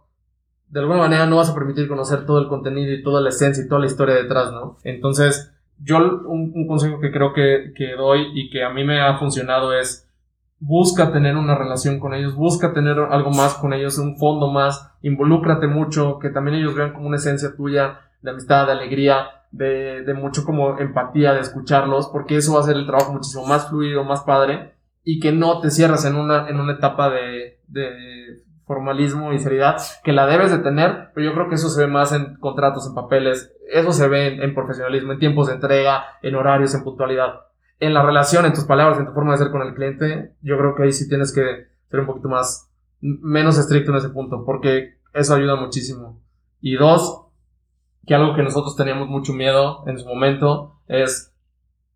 de 0.69 0.79
alguna 0.79 0.99
manera 0.99 1.25
no 1.25 1.37
vas 1.37 1.49
a 1.49 1.53
permitir 1.53 1.87
conocer 1.87 2.25
todo 2.25 2.39
el 2.39 2.47
contenido 2.47 2.93
y 2.93 3.03
toda 3.03 3.21
la 3.21 3.29
esencia 3.29 3.63
y 3.63 3.67
toda 3.67 3.81
la 3.81 3.87
historia 3.87 4.15
detrás, 4.15 4.51
¿no? 4.51 4.77
Entonces, 4.83 5.53
yo 5.83 5.97
un, 5.97 6.67
consejo 6.67 6.99
que 6.99 7.11
creo 7.11 7.33
que, 7.33 7.73
que, 7.75 7.95
doy 7.95 8.27
y 8.33 8.49
que 8.49 8.63
a 8.63 8.69
mí 8.69 8.83
me 8.83 9.01
ha 9.01 9.17
funcionado 9.17 9.73
es 9.73 10.07
busca 10.59 11.11
tener 11.11 11.35
una 11.35 11.55
relación 11.55 11.99
con 11.99 12.13
ellos, 12.13 12.35
busca 12.35 12.71
tener 12.71 12.99
algo 12.99 13.31
más 13.31 13.55
con 13.55 13.73
ellos, 13.73 13.97
un 13.97 14.17
fondo 14.17 14.51
más, 14.51 14.91
involúcrate 15.01 15.67
mucho, 15.67 16.19
que 16.19 16.29
también 16.29 16.57
ellos 16.57 16.75
vean 16.75 16.93
como 16.93 17.07
una 17.07 17.17
esencia 17.17 17.55
tuya 17.55 17.99
de 18.21 18.29
amistad, 18.29 18.67
de 18.67 18.73
alegría, 18.73 19.27
de, 19.51 20.03
de 20.03 20.13
mucho 20.13 20.45
como 20.45 20.77
empatía, 20.77 21.33
de 21.33 21.39
escucharlos, 21.39 22.09
porque 22.13 22.37
eso 22.37 22.53
va 22.53 22.59
a 22.59 22.61
hacer 22.61 22.77
el 22.77 22.85
trabajo 22.85 23.11
muchísimo 23.11 23.45
más 23.45 23.69
fluido, 23.69 24.03
más 24.03 24.21
padre 24.21 24.73
y 25.03 25.19
que 25.19 25.31
no 25.31 25.59
te 25.61 25.71
cierras 25.71 26.05
en 26.05 26.15
una, 26.15 26.47
en 26.47 26.59
una 26.59 26.73
etapa 26.73 27.09
de, 27.09 27.59
de 27.71 28.43
formalismo 28.65 29.33
y 29.33 29.39
seriedad, 29.39 29.81
que 30.03 30.13
la 30.13 30.27
debes 30.27 30.51
de 30.51 30.59
tener, 30.59 31.09
pero 31.13 31.25
yo 31.29 31.33
creo 31.33 31.49
que 31.49 31.55
eso 31.55 31.69
se 31.69 31.81
ve 31.81 31.91
más 31.91 32.13
en 32.13 32.35
contratos, 32.37 32.87
en 32.87 32.93
papeles, 32.93 33.53
eso 33.69 33.91
se 33.91 34.07
ve 34.07 34.43
en, 34.43 34.55
profesionalismo, 34.55 35.11
en 35.11 35.19
tiempos 35.19 35.47
de 35.47 35.55
entrega, 35.55 36.05
en 36.21 36.35
horarios, 36.35 36.73
en 36.73 36.83
puntualidad. 36.83 37.41
En 37.79 37.93
la 37.93 38.01
relación, 38.01 38.45
en 38.45 38.53
tus 38.53 38.63
palabras, 38.63 38.99
en 38.99 39.07
tu 39.07 39.11
forma 39.11 39.33
de 39.33 39.39
ser 39.39 39.51
con 39.51 39.61
el 39.61 39.73
cliente, 39.73 40.35
yo 40.41 40.57
creo 40.57 40.75
que 40.75 40.83
ahí 40.83 40.93
sí 40.93 41.09
tienes 41.09 41.33
que 41.33 41.67
ser 41.89 41.99
un 41.99 42.05
poquito 42.05 42.29
más, 42.29 42.71
menos 43.01 43.57
estricto 43.57 43.91
en 43.91 43.97
ese 43.97 44.09
punto, 44.09 44.45
porque 44.45 44.99
eso 45.13 45.35
ayuda 45.35 45.55
muchísimo. 45.55 46.21
Y 46.61 46.75
dos, 46.75 47.25
que 48.05 48.15
algo 48.15 48.35
que 48.35 48.43
nosotros 48.43 48.75
teníamos 48.75 49.09
mucho 49.09 49.33
miedo 49.33 49.83
en 49.87 49.99
su 49.99 50.07
momento 50.07 50.79
es 50.87 51.33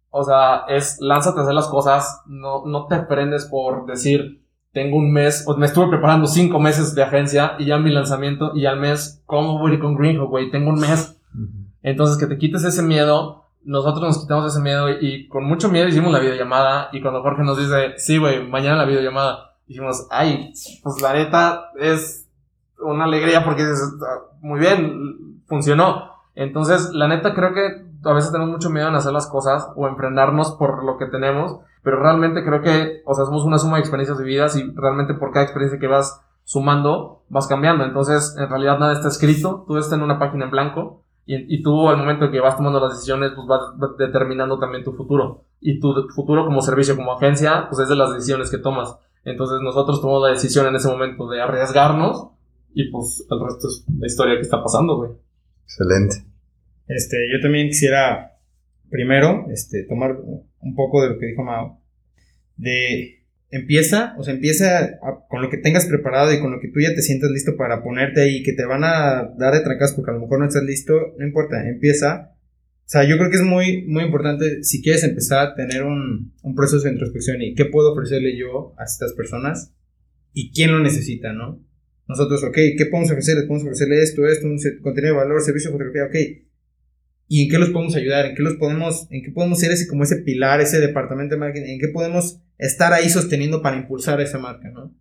O 0.10 0.24
sea, 0.24 0.66
es 0.68 0.98
lánzate 1.00 1.40
a 1.40 1.44
hacer 1.44 1.56
las 1.56 1.68
cosas, 1.68 2.22
no, 2.26 2.66
no 2.66 2.88
te 2.88 3.00
prendes 3.00 3.46
por 3.46 3.86
decir, 3.86 4.45
tengo 4.76 4.98
un 4.98 5.10
mes, 5.10 5.46
o 5.48 5.56
me 5.56 5.68
estuve 5.68 5.88
preparando 5.88 6.28
cinco 6.28 6.60
meses 6.60 6.94
de 6.94 7.02
agencia 7.02 7.56
y 7.58 7.66
ya 7.66 7.78
mi 7.78 7.92
lanzamiento, 7.92 8.52
y 8.54 8.66
al 8.66 8.78
mes, 8.78 9.24
¿cómo 9.26 9.58
voy 9.58 9.80
con 9.80 9.96
Greenhook, 9.96 10.30
güey? 10.30 10.52
Tengo 10.52 10.70
un 10.70 10.82
mes. 10.82 11.18
Entonces, 11.82 12.18
que 12.18 12.28
te 12.28 12.38
quites 12.38 12.66
ese 12.66 12.84
miedo, 12.84 13.46
nosotros 13.64 14.04
nos 14.04 14.22
quitamos 14.22 14.52
ese 14.52 14.62
miedo 14.62 14.90
y, 14.90 15.30
con 15.30 15.46
mucho 15.46 15.70
miedo 15.70 15.88
hicimos 15.88 16.12
la 16.12 16.20
videollamada, 16.20 16.90
y 16.92 17.02
cuando 17.02 17.22
Jorge 17.22 17.44
nos 17.44 17.58
dice, 17.58 17.94
sí, 17.96 18.18
güey, 18.18 18.46
mañana 18.50 18.76
la 18.76 18.86
videollamada, 18.86 19.56
dijimos, 19.66 20.08
ay, 20.12 20.52
pues 20.84 21.02
la 21.02 21.14
neta 21.14 21.72
es 21.80 22.28
una 22.78 23.06
alegría 23.06 23.46
porque 23.46 23.64
muy 24.42 24.60
bien, 24.60 25.42
funcionó. 25.48 26.12
Entonces, 26.36 26.90
la 26.92 27.08
neta 27.08 27.34
creo 27.34 27.54
que 27.54 27.86
a 28.04 28.14
veces 28.14 28.30
tenemos 28.30 28.52
mucho 28.52 28.70
miedo 28.70 28.90
en 28.90 28.96
hacer 28.96 29.14
las 29.14 29.28
cosas 29.28 29.70
o 29.78 29.88
en 29.88 29.96
frenarnos 29.96 30.52
por 30.52 30.84
lo 30.84 30.98
que 30.98 31.06
tenemos, 31.06 31.62
pero 31.86 32.02
realmente 32.02 32.44
creo 32.44 32.64
que, 32.64 33.04
o 33.06 33.14
sea, 33.14 33.26
somos 33.26 33.44
una 33.44 33.60
suma 33.60 33.76
de 33.76 33.82
experiencias 33.82 34.18
vividas 34.18 34.58
y 34.58 34.72
realmente 34.74 35.14
por 35.14 35.32
cada 35.32 35.46
experiencia 35.46 35.80
que 35.80 35.86
vas 35.86 36.20
sumando, 36.44 37.24
vas 37.30 37.46
cambiando. 37.46 37.86
Entonces, 37.86 38.36
en 38.40 38.50
realidad 38.50 38.80
nada 38.80 38.94
está 38.94 39.08
escrito, 39.08 39.66
tú 39.68 39.78
estás 39.78 39.94
en 39.94 40.02
una 40.02 40.18
página 40.18 40.46
en 40.46 40.52
blanco 40.52 41.04
y, 41.28 41.56
y 41.56 41.62
tú 41.62 41.88
al 41.88 41.98
momento 41.98 42.26
en 42.26 42.32
que 42.32 42.40
vas 42.40 42.58
tomando 42.58 42.80
las 42.80 42.94
decisiones, 42.94 43.34
pues 43.36 43.48
vas 43.48 43.98
determinando 44.00 44.58
también 44.58 44.84
tu 44.84 44.94
futuro. 44.94 45.44
Y 45.62 45.80
tu 45.80 45.94
futuro 46.16 46.46
como 46.46 46.64
servicio, 46.64 46.96
como 46.96 47.14
agencia, 47.14 47.68
pues 47.70 47.80
es 47.80 47.88
de 47.88 47.96
las 47.96 48.16
decisiones 48.16 48.50
que 48.50 48.58
tomas. 48.58 48.98
Entonces 49.24 49.60
nosotros 49.62 50.02
tomamos 50.02 50.24
la 50.24 50.30
decisión 50.30 50.66
en 50.66 50.76
ese 50.76 50.88
momento 50.88 51.30
de 51.30 51.40
arriesgarnos 51.40 52.30
y 52.74 52.90
pues 52.90 53.28
el 53.30 53.40
resto 53.40 53.68
es 53.68 53.86
la 53.96 54.08
historia 54.08 54.36
que 54.36 54.42
está 54.42 54.64
pasando, 54.64 54.98
güey. 54.98 55.12
Excelente. 55.66 56.26
Este, 56.88 57.18
yo 57.32 57.42
también 57.44 57.68
quisiera 57.68 58.35
primero 58.96 59.48
este, 59.52 59.84
tomar 59.84 60.16
un 60.16 60.74
poco 60.74 61.04
de 61.04 61.10
lo 61.10 61.20
que 61.20 61.26
dijo 61.26 61.44
Mao. 61.44 61.82
De 62.56 63.26
empieza, 63.50 64.16
o 64.18 64.24
sea, 64.24 64.34
empieza 64.34 65.00
con 65.30 65.42
lo 65.42 65.50
que 65.50 65.58
tengas 65.58 65.86
preparado 65.86 66.34
y 66.34 66.40
con 66.40 66.52
lo 66.52 66.62
que 66.62 66.70
tú 66.70 66.80
ya 66.80 66.96
te 66.96 67.02
sientas 67.02 67.30
listo 67.30 67.58
para 67.58 67.84
ponerte 67.84 68.22
ahí, 68.22 68.42
que 68.42 68.54
te 68.54 68.66
van 68.66 68.86
a 68.86 69.34
dar 69.38 69.54
de 69.54 69.60
trancas 69.60 69.94
porque 69.94 70.12
a 70.12 70.14
lo 70.14 70.22
mejor 70.22 70.40
no 70.40 70.48
estás 70.48 70.64
listo, 70.64 70.94
no 71.18 71.26
importa, 71.26 71.68
empieza. 71.68 72.32
O 72.32 72.88
sea, 72.88 73.04
yo 73.04 73.18
creo 73.18 73.30
que 73.30 73.36
es 73.36 73.44
muy, 73.44 73.86
muy 73.86 74.06
importante 74.06 74.64
si 74.64 74.82
quieres 74.82 75.04
empezar 75.04 75.46
a 75.46 75.56
tener 75.56 75.84
un, 75.84 76.34
un 76.42 76.56
proceso 76.56 76.84
de 76.84 76.92
introspección 76.92 77.42
y 77.42 77.54
qué 77.54 77.66
puedo 77.66 77.92
ofrecerle 77.92 78.38
yo 78.38 78.76
a 78.78 78.86
estas 78.86 79.12
personas 79.12 79.74
y 80.32 80.52
quién 80.54 80.72
lo 80.72 80.80
necesita, 80.80 81.34
¿no? 81.34 81.62
Nosotros, 82.08 82.44
ok, 82.44 82.56
¿qué 82.78 82.86
podemos 82.90 83.12
ofrecerles? 83.12 83.46
Podemos 83.46 83.64
ofrecerle 83.64 84.02
esto, 84.02 84.26
esto, 84.26 84.48
un 84.48 84.58
contenido 84.82 85.16
de 85.16 85.20
valor, 85.20 85.42
servicio 85.42 85.72
de 85.72 85.78
fotografía, 85.78 86.06
ok 86.06 86.45
y 87.28 87.44
en 87.44 87.50
qué 87.50 87.58
los 87.58 87.70
podemos 87.70 87.96
ayudar, 87.96 88.26
en 88.26 88.36
qué 88.36 88.44
los 88.44 88.56
podemos, 88.56 89.08
en 89.10 89.24
qué 89.24 89.32
podemos 89.32 89.60
ser 89.60 89.72
ese 89.72 89.88
como 89.88 90.04
ese 90.04 90.18
pilar, 90.18 90.62
ese 90.62 90.80
departamento 90.80 91.36
de 91.36 91.40
marketing, 91.40 91.74
en 91.74 91.80
qué 91.80 91.88
podemos 91.88 92.40
estar 92.58 92.94
ahí 92.94 93.10
sosteniendo 93.10 93.62
para 93.62 93.78
impulsar 93.78 94.22
esa 94.22 94.38
marca, 94.38 94.70
¿no? 94.70 94.94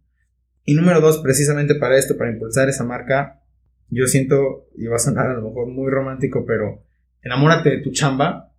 Y 0.65 0.75
número 0.75 1.01
dos, 1.01 1.19
precisamente 1.19 1.75
para 1.75 1.99
esto, 1.99 2.17
para 2.17 2.33
impulsar 2.33 2.69
esa 2.69 2.85
marca, 2.85 3.43
yo 3.91 4.07
siento, 4.07 4.69
y 4.77 4.87
va 4.87 4.97
a 4.97 4.99
sonar 4.99 5.27
a 5.27 5.35
lo 5.35 5.43
mejor 5.49 5.69
muy 5.69 5.91
romántico, 5.91 6.45
pero 6.47 6.83
enamórate 7.23 7.71
de 7.71 7.79
tu 7.79 7.93
chamba 7.93 8.53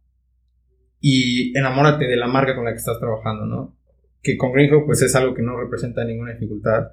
y 0.99 1.57
enamórate 1.57 2.05
de 2.05 2.15
la 2.15 2.27
marca 2.27 2.55
con 2.55 2.65
la 2.65 2.71
que 2.71 2.77
estás 2.77 2.99
trabajando, 2.99 3.45
¿no? 3.45 3.77
Que 4.21 4.37
con 4.37 4.53
Greenhook 4.53 4.85
pues 4.85 5.01
es 5.01 5.15
algo 5.15 5.33
que 5.33 5.41
no 5.41 5.59
representa 5.59 6.05
ninguna 6.05 6.33
dificultad. 6.33 6.89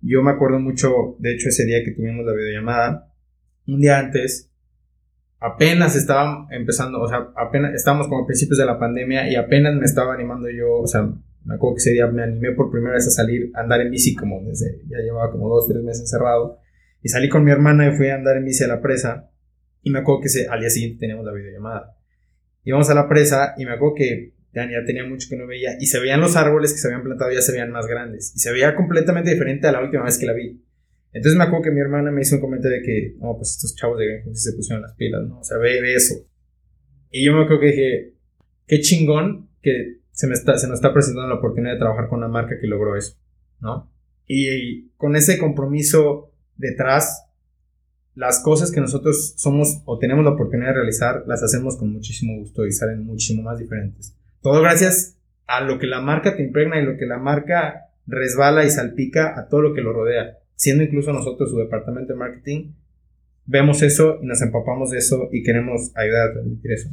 Yo 0.00 0.22
me 0.22 0.32
acuerdo 0.32 0.58
mucho, 0.58 1.16
de 1.20 1.34
hecho 1.34 1.48
ese 1.48 1.64
día 1.64 1.84
que 1.84 1.92
tuvimos 1.92 2.26
la 2.26 2.32
videollamada, 2.32 3.12
un 3.66 3.80
día 3.80 3.98
antes, 3.98 4.52
apenas 5.38 5.96
estaba 5.96 6.46
empezando, 6.50 7.00
o 7.00 7.08
sea, 7.08 7.28
apenas 7.36 7.74
estábamos 7.74 8.08
como 8.08 8.22
a 8.22 8.26
principios 8.26 8.58
de 8.58 8.66
la 8.66 8.78
pandemia 8.78 9.30
y 9.30 9.36
apenas 9.36 9.74
me 9.74 9.84
estaba 9.84 10.14
animando 10.14 10.48
yo, 10.50 10.80
o 10.80 10.86
sea, 10.86 11.02
me 11.44 11.54
acuerdo 11.54 11.76
que 11.76 11.80
ese 11.80 11.92
día 11.92 12.06
me 12.06 12.22
animé 12.22 12.52
por 12.52 12.70
primera 12.70 12.94
vez 12.94 13.06
a 13.06 13.10
salir 13.10 13.50
a 13.54 13.60
andar 13.60 13.80
en 13.80 13.90
bici 13.90 14.14
como 14.14 14.42
desde, 14.42 14.80
ya 14.88 14.98
llevaba 14.98 15.30
como 15.30 15.48
dos, 15.48 15.68
tres 15.68 15.82
meses 15.82 16.02
encerrado 16.02 16.58
y 17.02 17.08
salí 17.08 17.28
con 17.28 17.44
mi 17.44 17.50
hermana 17.50 17.88
y 17.88 17.96
fui 17.96 18.08
a 18.08 18.16
andar 18.16 18.36
en 18.36 18.44
bici 18.44 18.64
a 18.64 18.68
la 18.68 18.80
presa 18.80 19.30
y 19.82 19.90
me 19.90 20.00
acuerdo 20.00 20.22
que 20.22 20.26
ese, 20.26 20.48
al 20.48 20.60
día 20.60 20.70
siguiente 20.70 20.98
teníamos 20.98 21.24
la 21.24 21.32
videollamada. 21.32 21.96
Íbamos 22.64 22.90
a 22.90 22.94
la 22.94 23.08
presa 23.08 23.54
y 23.56 23.64
me 23.64 23.72
acuerdo 23.72 23.94
que 23.94 24.34
ya, 24.52 24.64
ya 24.64 24.84
tenía 24.84 25.04
mucho 25.04 25.28
que 25.30 25.36
no 25.36 25.46
veía 25.46 25.76
y 25.78 25.86
se 25.86 26.00
veían 26.00 26.20
los 26.20 26.34
árboles 26.34 26.72
que 26.72 26.78
se 26.78 26.88
habían 26.88 27.04
plantado 27.04 27.30
ya 27.30 27.42
se 27.42 27.52
veían 27.52 27.70
más 27.70 27.86
grandes 27.86 28.32
y 28.34 28.40
se 28.40 28.50
veía 28.50 28.74
completamente 28.74 29.30
diferente 29.30 29.68
a 29.68 29.72
la 29.72 29.82
última 29.82 30.02
vez 30.02 30.18
que 30.18 30.26
la 30.26 30.32
vi. 30.32 30.65
Entonces 31.16 31.38
me 31.38 31.44
acuerdo 31.44 31.64
que 31.64 31.70
mi 31.70 31.80
hermana 31.80 32.10
me 32.10 32.20
hizo 32.20 32.34
un 32.34 32.42
comentario 32.42 32.76
de 32.76 32.82
que, 32.82 33.16
no, 33.18 33.34
pues 33.36 33.52
estos 33.52 33.74
chavos 33.74 33.98
de 33.98 34.06
Greenhook 34.06 34.36
se 34.36 34.52
pusieron 34.52 34.82
las 34.82 34.92
pilas, 34.92 35.26
¿no? 35.26 35.40
O 35.40 35.44
sea, 35.44 35.56
ve, 35.56 35.80
ve, 35.80 35.94
eso. 35.94 36.14
Y 37.10 37.24
yo 37.24 37.32
me 37.32 37.44
acuerdo 37.44 37.60
que 37.60 37.66
dije, 37.68 38.14
qué 38.66 38.80
chingón 38.80 39.48
que 39.62 40.00
se, 40.10 40.26
me 40.26 40.34
está, 40.34 40.58
se 40.58 40.68
nos 40.68 40.76
está 40.76 40.92
presentando 40.92 41.26
la 41.26 41.36
oportunidad 41.36 41.72
de 41.72 41.78
trabajar 41.78 42.10
con 42.10 42.18
una 42.18 42.28
marca 42.28 42.58
que 42.60 42.66
logró 42.66 42.96
eso, 42.96 43.16
¿no? 43.60 43.90
Y, 44.26 44.90
con 44.98 45.16
ese 45.16 45.38
compromiso 45.38 46.32
detrás, 46.56 47.24
las 48.14 48.40
cosas 48.40 48.70
que 48.70 48.82
nosotros 48.82 49.32
somos 49.38 49.80
o 49.86 49.98
tenemos 49.98 50.22
la 50.22 50.32
oportunidad 50.32 50.68
de 50.68 50.74
realizar, 50.74 51.24
las 51.26 51.42
hacemos 51.42 51.78
con 51.78 51.94
muchísimo 51.94 52.38
gusto 52.38 52.66
y 52.66 52.72
salen 52.72 53.06
muchísimo 53.06 53.42
más 53.42 53.58
diferentes. 53.58 54.14
Todo 54.42 54.60
gracias 54.60 55.16
a 55.46 55.62
lo 55.62 55.78
que 55.78 55.86
la 55.86 56.02
marca 56.02 56.36
te 56.36 56.42
impregna 56.42 56.78
y 56.78 56.84
lo 56.84 56.98
que 56.98 57.06
la 57.06 57.16
marca 57.16 57.86
resbala 58.06 58.66
y 58.66 58.70
salpica 58.70 59.38
a 59.38 59.48
todo 59.48 59.62
lo 59.62 59.72
que 59.72 59.80
lo 59.80 59.94
rodea 59.94 60.40
siendo 60.56 60.82
incluso 60.82 61.12
nosotros 61.12 61.50
su 61.50 61.58
departamento 61.58 62.14
de 62.14 62.18
marketing, 62.18 62.72
vemos 63.44 63.82
eso 63.82 64.18
y 64.22 64.26
nos 64.26 64.42
empapamos 64.42 64.90
de 64.90 64.98
eso 64.98 65.28
y 65.30 65.42
queremos 65.42 65.92
ayudar 65.94 66.30
a 66.30 66.32
transmitir 66.32 66.72
eso, 66.72 66.88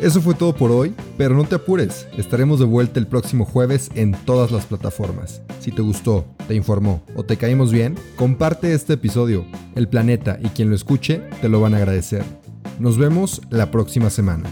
Eso 0.00 0.22
fue 0.22 0.34
todo 0.34 0.54
por 0.54 0.70
hoy, 0.70 0.94
pero 1.18 1.34
no 1.34 1.44
te 1.44 1.56
apures, 1.56 2.08
estaremos 2.16 2.58
de 2.58 2.64
vuelta 2.64 2.98
el 2.98 3.06
próximo 3.06 3.44
jueves 3.44 3.90
en 3.94 4.12
todas 4.24 4.50
las 4.50 4.64
plataformas. 4.64 5.42
Si 5.58 5.72
te 5.72 5.82
gustó, 5.82 6.24
te 6.48 6.54
informó 6.54 7.04
o 7.14 7.22
te 7.22 7.36
caímos 7.36 7.70
bien, 7.70 7.96
comparte 8.16 8.72
este 8.72 8.94
episodio. 8.94 9.44
El 9.74 9.88
planeta 9.88 10.38
y 10.42 10.48
quien 10.48 10.70
lo 10.70 10.74
escuche 10.74 11.20
te 11.42 11.50
lo 11.50 11.60
van 11.60 11.74
a 11.74 11.76
agradecer. 11.76 12.22
Nos 12.78 12.96
vemos 12.96 13.42
la 13.50 13.70
próxima 13.70 14.08
semana. 14.08 14.48